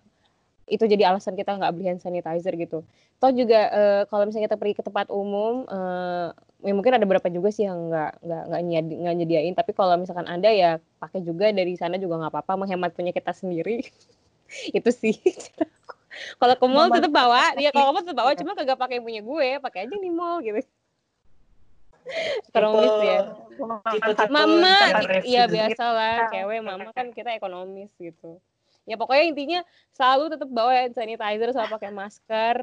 [0.64, 2.84] itu jadi alasan kita nggak beli hand sanitizer gitu.
[3.20, 6.28] Toh juga eh, kalau misalnya kita pergi ke tempat umum, eh,
[6.64, 9.54] ya mungkin ada beberapa juga sih yang nggak nggak nggak nyedi- nyediain.
[9.56, 13.32] Tapi kalau misalkan ada ya pakai juga dari sana juga nggak apa-apa, menghemat punya kita
[13.36, 13.84] sendiri.
[14.78, 15.16] itu sih.
[16.38, 19.48] kalau ke mall tetap bawa, ya kalau kamu tetap bawa, cuma kagak pakai punya gue,
[19.60, 20.60] pakai aja di mall gitu.
[22.52, 23.20] Ekonomis ya.
[24.28, 24.76] Mama,
[25.24, 28.38] iya biasa lah, cewek mama kan kita ekonomis gitu.
[28.84, 29.60] Ya pokoknya intinya
[29.96, 32.56] selalu tetap bawa hand sanitizer sama pakai masker.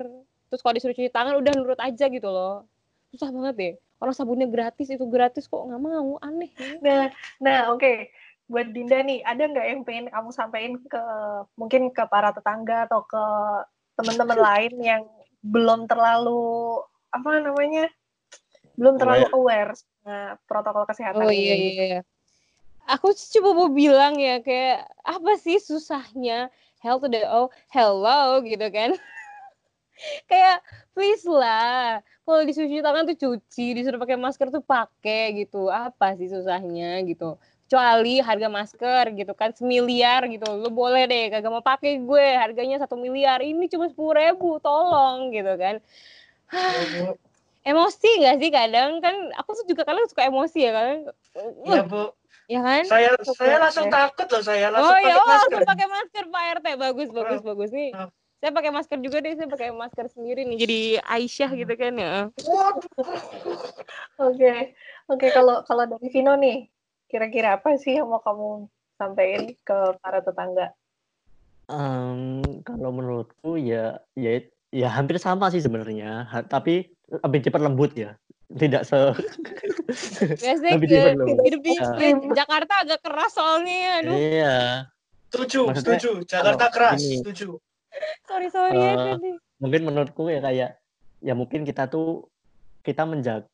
[0.54, 2.70] Terus kalau disuruh cuci tangan udah nurut aja gitu loh.
[3.10, 3.74] Susah banget deh.
[3.98, 6.54] Orang sabunnya gratis itu gratis kok nggak mau aneh.
[6.82, 7.10] Nah,
[7.42, 8.10] nah oke.
[8.52, 11.04] Buat Dinda nih, ada nggak yang pengen kamu sampaikan ke
[11.56, 13.24] mungkin ke para tetangga atau ke
[13.96, 15.04] teman-teman lain yang
[15.40, 16.84] belum terlalu
[17.16, 17.88] apa namanya?
[18.76, 21.40] Belum terlalu aware sama protokol kesehatan Oh ini.
[21.48, 21.72] iya iya.
[21.72, 22.02] iya.
[22.92, 26.52] Aku cuma mau bilang ya kayak apa sih susahnya
[26.84, 28.92] hell to the oh hello gitu kan.
[30.30, 30.66] kayak
[30.98, 36.18] please lah kalau disuruh cuci tangan tuh cuci disuruh pakai masker tuh pakai gitu apa
[36.18, 37.38] sih susahnya gitu
[37.72, 42.84] kecuali harga masker gitu kan semiliar gitu lu boleh deh kagak mau pakai gue harganya
[42.84, 45.80] satu miliar ini cuma sepuluh ribu tolong gitu kan
[47.72, 50.96] emosi gak sih kadang kan aku tuh juga kadang suka emosi ya kan
[51.64, 52.12] Iya, Bu.
[52.52, 53.64] ya kan Saya Oke, saya oke.
[53.64, 55.32] langsung takut loh saya langsung oh pakai ya oh masker.
[55.32, 57.46] langsung pakai masker Pak RT bagus bagus Ah.
[57.56, 58.10] bagus nih Ah.
[58.44, 62.16] saya pakai masker juga deh saya pakai masker sendiri nih jadi Aisyah gitu kan ya.
[64.20, 64.76] Oke,
[65.08, 66.68] oke kalau kalau dari Vino nih,
[67.12, 70.72] kira-kira apa sih yang mau kamu sampaikan ke para tetangga?
[71.68, 74.40] Em, kalau menurutku ya ya
[74.72, 78.16] ya hampir sama sih sebenarnya Ha- tapi lebih cepat lembut ya
[78.52, 78.96] tidak se
[80.44, 81.92] biasanya lebih cepat lembut hidup di Ya.
[81.96, 84.56] di Jakarta agak keras soalnya aduh iya
[85.32, 86.12] Setuju, setuju.
[86.28, 87.56] Jakarta kalau keras, setuju.
[88.28, 89.32] sorry sorry ya tadi
[89.64, 90.76] mungkin menurutku ya kayak
[91.24, 92.28] ya mungkin kita tuh
[92.84, 93.48] kita menjaga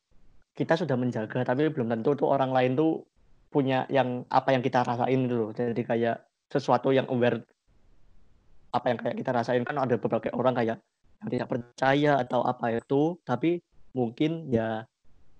[0.58, 3.06] kita sudah menjaga tapi belum tentu tuh orang lain tuh
[3.48, 6.16] punya yang apa yang kita rasain dulu jadi kayak
[6.48, 7.44] sesuatu yang aware
[8.72, 9.64] apa yang kayak kita rasain.
[9.64, 10.76] Kan ada beberapa orang kayak
[11.18, 13.58] yang tidak percaya atau apa itu tapi
[13.96, 14.86] mungkin ya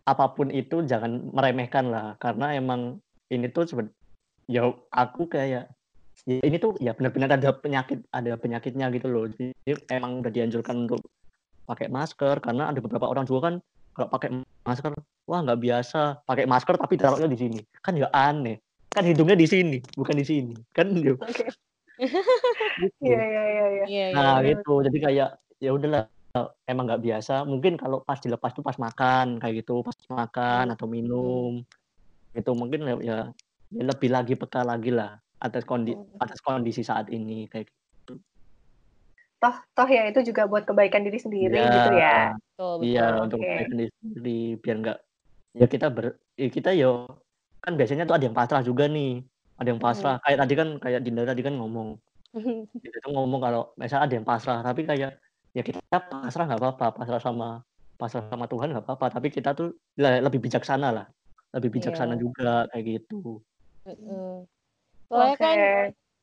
[0.09, 2.17] apa pun itu jangan meremehkan lah.
[2.17, 3.95] Karena emang ini tuh seben-
[4.49, 5.69] ya aku kayak
[6.27, 9.29] ya ini tuh ya benar-benar ada penyakit ada penyakitnya gitu loh.
[9.29, 9.53] Jadi
[9.93, 11.05] emang udah dianjurkan untuk
[11.69, 12.41] pakai masker.
[12.41, 13.55] Karena ada beberapa orang juga kan
[13.93, 14.29] kalau pakai
[14.65, 14.93] masker
[15.29, 19.45] wah nggak biasa pakai masker tapi taruhnya di sini kan ya aneh kan hidungnya di
[19.45, 21.15] sini bukan di sini kan Oke, gitu.
[23.05, 23.45] iya iya iya.
[23.45, 23.85] iya.
[23.85, 25.29] iya iya nah gitu jadi kayak
[25.61, 26.09] ya udahlah
[26.65, 30.87] emang nggak biasa mungkin kalau pas dilepas tuh pas makan kayak gitu pas makan atau
[30.89, 31.61] minum
[32.33, 33.19] itu mungkin ya, ya
[33.69, 36.25] ya lebih lagi peka lagi lah atas kondi Hmm.
[36.25, 38.17] atas kondisi saat ini kayak gitu.
[39.39, 41.71] Toh toh ya itu juga buat kebaikan diri sendiri Iya.
[41.75, 42.17] gitu ya.
[42.35, 44.99] betul Iya betul untuk kebaikan diri sendiri biar nggak
[45.59, 47.11] ya kita ber ya kita yo
[47.59, 49.23] kan biasanya tuh ada yang pasrah juga nih
[49.59, 51.99] ada yang pasrah kayak tadi kan kayak Dinda tadi kan ngomong
[52.83, 55.19] Dinda tuh ngomong kalau misalnya ada yang pasrah tapi kayak
[55.51, 57.49] ya kita pasrah nggak apa-apa pasrah sama
[57.99, 61.07] pasrah sama Tuhan nggak apa-apa tapi kita tuh le- lebih bijaksana lah
[61.51, 62.21] lebih bijaksana Iya.
[62.23, 63.43] juga kayak gitu
[63.89, 64.47] Heeh.
[65.11, 65.43] soalnya Oke.
[65.43, 65.57] kan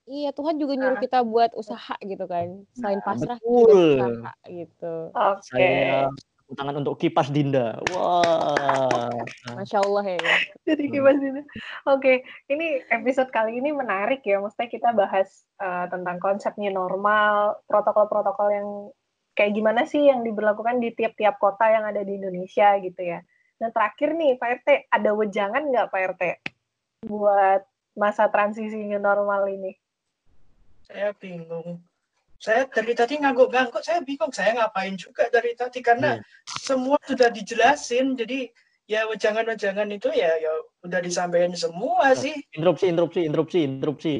[0.05, 1.03] iya Tuhan juga nyuruh Ah.
[1.03, 3.99] kita buat usaha gitu kan selain pasrah kita betul.
[3.99, 5.43] usaha gitu Oke.
[5.51, 9.09] saya tepuk tangan untuk kipas Dinda wah
[9.57, 10.21] masya Allah ya
[10.65, 11.45] Jadi gimana sih?
[11.85, 14.41] Oke, ini episode kali ini menarik ya.
[14.41, 18.69] Maksudnya kita bahas eh, tentang konsepnya normal, protokol-protokol yang
[19.37, 23.21] kayak gimana sih yang diberlakukan di tiap-tiap kota yang ada di Indonesia gitu ya.
[23.61, 26.23] Nah terakhir nih Pak RT, ada wejangan nggak Pak RT?
[27.05, 27.61] buat
[27.93, 29.77] masa transisi new normal ini?
[30.89, 31.79] Saya bingung.
[32.35, 36.23] Saya dari tadi ngangguk-ngangguk, saya bingung saya ngapain juga dari tadi karena Iya.
[36.61, 38.13] semua sudah dijelasin.
[38.13, 38.51] Jadi
[38.85, 40.51] ya wejangan-wejangan itu ya ya
[40.83, 42.35] udah disampaikan semua sih.
[42.53, 44.13] Interupsi, interupsi, interupsi, interupsi.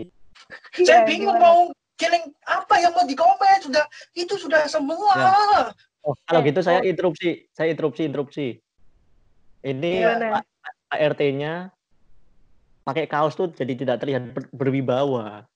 [0.73, 1.45] Saya Iya, bingung gimana?
[1.45, 1.59] mau
[1.95, 5.15] killing apa yang mau dikomen sudah itu sudah semua.
[6.05, 6.85] Oh, kalau Eh, gitu saya oh.
[6.85, 8.47] interupsi, saya interupsi, interupsi.
[9.61, 10.27] Ini Gimana?
[10.37, 10.43] Pak,
[10.93, 11.53] Pak RT-nya
[12.85, 15.49] pakai kaos tuh jadi tidak terlihat ber- berwibawa.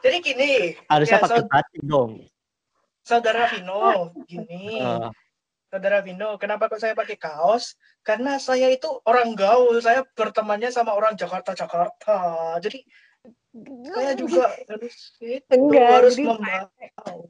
[0.00, 0.50] Jadi gini,
[0.88, 2.24] Harusnya ya, pakai batik dong.
[3.00, 4.80] saudara Vino, gini.
[4.80, 5.10] Eh,
[5.70, 7.78] Saudara Vino, kenapa kok saya pakai kaos?
[8.02, 12.18] Karena saya itu orang gaul, saya bertemannya sama orang Jakarta-Jakarta.
[12.58, 12.82] Jadi
[13.86, 16.14] saya juga harus itu Enggak, harus.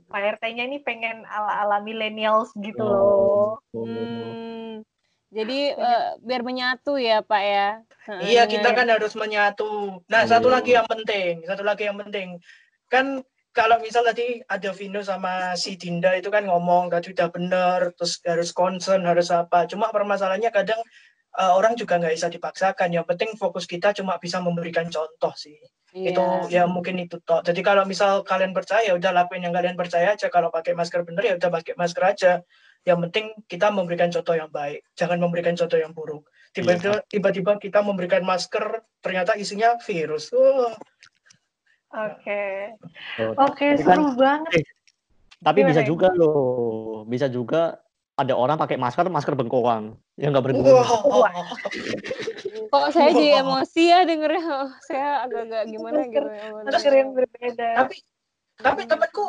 [0.09, 3.61] Pak RT-nya ini pengen ala-ala millennials gitu Oh.
[3.77, 3.85] loh.
[3.85, 4.81] Hmm,
[5.31, 7.69] jadi eh, biar menyatu ya Pak ya.
[8.21, 10.03] Iya, kita kan harus menyatu.
[10.11, 10.55] Nah, satu Iya.
[10.59, 12.43] lagi yang penting, satu lagi yang penting.
[12.91, 13.23] Kan
[13.55, 18.19] kalau misal tadi ada Vino sama si Dinda itu kan ngomong tadi udah bener, terus
[18.27, 19.67] harus concern, harus apa.
[19.71, 20.83] Cuma permasalahannya kadang
[21.39, 22.91] eh, orang juga nggak bisa dipaksakan.
[22.91, 25.59] Yang penting fokus kita cuma bisa memberikan contoh sih.
[25.91, 26.15] Iya.
[26.15, 26.23] itu
[26.55, 30.15] ya mungkin itu toh jadi kalau misal kalian percaya ya udah lakuin yang kalian percaya
[30.15, 32.33] aja kalau pakai masker bener ya udah pakai masker aja
[32.85, 37.85] yang penting kita memberikan contoh yang baik jangan memberikan contoh yang buruk tiba-tiba tiba-tiba kita
[37.85, 40.73] memberikan masker ternyata isinya virus Wah,
[41.91, 42.79] Oke.
[43.19, 44.63] oh, Oke, Tapi kan- seru banget.
[45.43, 47.83] Tapi Gimana bisa juga loh, bisa juga
[48.15, 50.87] ada orang pakai masker, masker bengkoang yang nggak berguna.
[50.87, 51.33] wah
[52.71, 53.43] Kok saya jadi Wah.
[53.43, 54.43] emosi ya dengernya.
[54.47, 56.29] Oh, saya agak-agak gimana gitu.
[56.63, 57.69] Masker yang berbeda.
[57.83, 57.97] tapi
[58.61, 59.27] tapi temanku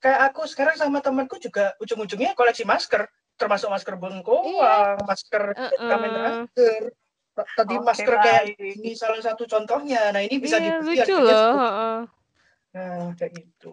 [0.00, 3.04] kayak aku sekarang sama temanku juga ujung-ujungnya koleksi masker
[3.36, 5.88] termasuk masker bengkoang masker Heeh.
[5.88, 6.82] Kamen Rider
[7.56, 11.52] tadi Oke, masker kayak ini salah satu contohnya nah ini bisa Iya, dibeli lucu loh.
[12.74, 13.72] nah kayak gitu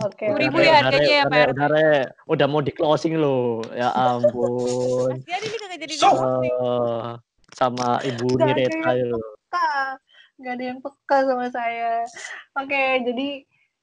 [0.00, 0.24] Oke.
[0.24, 0.64] Sepuluh ribu oke.
[0.64, 1.92] ya Udah, harganya ya, Pak udah, Re.
[2.24, 3.60] udah mau di closing loh.
[3.76, 5.20] Ya ampun.
[5.20, 6.08] Kasihan ini kagak jadi So.
[6.16, 7.08] Eh,
[7.52, 10.00] sama Ibu Nireta peka.
[10.40, 12.08] Nggak ada yang peka sama saya.
[12.56, 13.28] Oke, jadi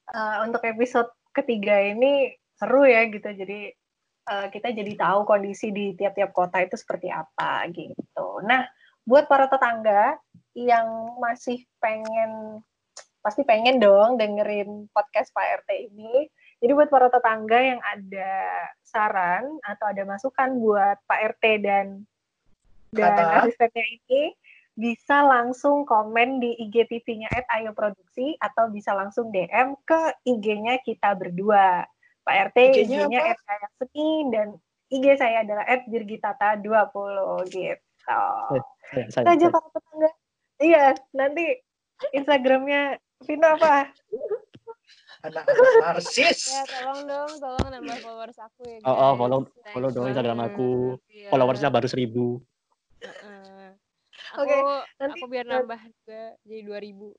[0.10, 3.30] eh, untuk episode ketiga ini seru ya gitu.
[3.30, 3.72] Jadi
[4.30, 8.44] eh, kita jadi tahu kondisi di tiap-tiap kota itu seperti apa gitu.
[8.44, 8.68] Nah,
[9.08, 10.20] buat para tetangga
[10.54, 12.62] yang masih pengen
[13.20, 16.28] pasti pengen dong dengerin podcast Pak RT ini.
[16.60, 18.32] Jadi buat para tetangga yang ada
[18.84, 22.04] saran atau ada masukan buat Pak RT dan
[22.90, 23.46] dan Kata.
[23.46, 24.34] asistennya ini
[24.80, 31.84] bisa langsung komen di IGTV-nya Ayo Produksi atau bisa langsung DM ke IG-nya kita berdua.
[32.24, 32.58] Pak RT
[32.88, 33.44] IG-nya IG-nya apa?
[33.44, 34.48] Saya Seni dan
[34.88, 37.20] IG saya adalah @dirgitata20
[37.52, 37.78] gitu.
[38.08, 40.10] Saya, Itu saya, aja para tetangga.
[40.60, 41.46] Iya, nanti
[42.16, 43.92] Instagramnya Vino apa?
[45.20, 48.88] anak-anak narsis Ya, tolong dong, tolong nambah followers aku ya, guys.
[48.88, 50.96] Oh, oh, follow- Thanks follow dong Instagram aku.
[51.12, 51.28] Iya.
[51.28, 52.40] followersnya baru seribu.
[54.38, 54.56] Oke,
[55.02, 57.18] nanti aku biar nambah juga jadi 2000.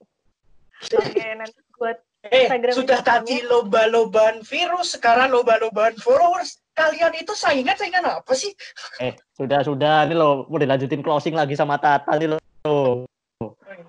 [0.81, 7.73] Oke, nanti buat eh Instagram sudah tadi lomba-lombaan virus sekarang lomba-lombaan followers kalian itu saingan
[7.81, 8.53] saingan apa sih
[9.01, 12.41] Eh, sudah sudah ini loh, mau dilanjutin closing lagi sama Tata nih loh.
[12.69, 13.09] oh,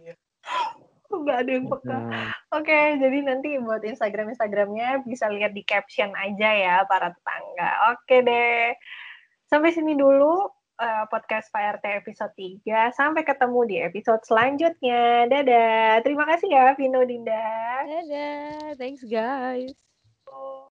[0.07, 0.15] iya.
[1.11, 1.91] nggak ada yang peka.
[1.91, 7.69] Nah, Oke, jadi nanti buat Instagram Instagramnya bisa lihat di caption aja ya para tetangga.
[7.93, 8.73] Oke deh,
[9.51, 10.47] sampai sini dulu
[10.81, 12.89] eh, podcast Pak RT episode 3.
[12.97, 15.29] Sampai ketemu di episode selanjutnya.
[15.29, 16.01] Dadah.
[16.01, 17.85] Terima kasih ya Vino Dinda.
[17.85, 19.77] Dadah, thanks guys.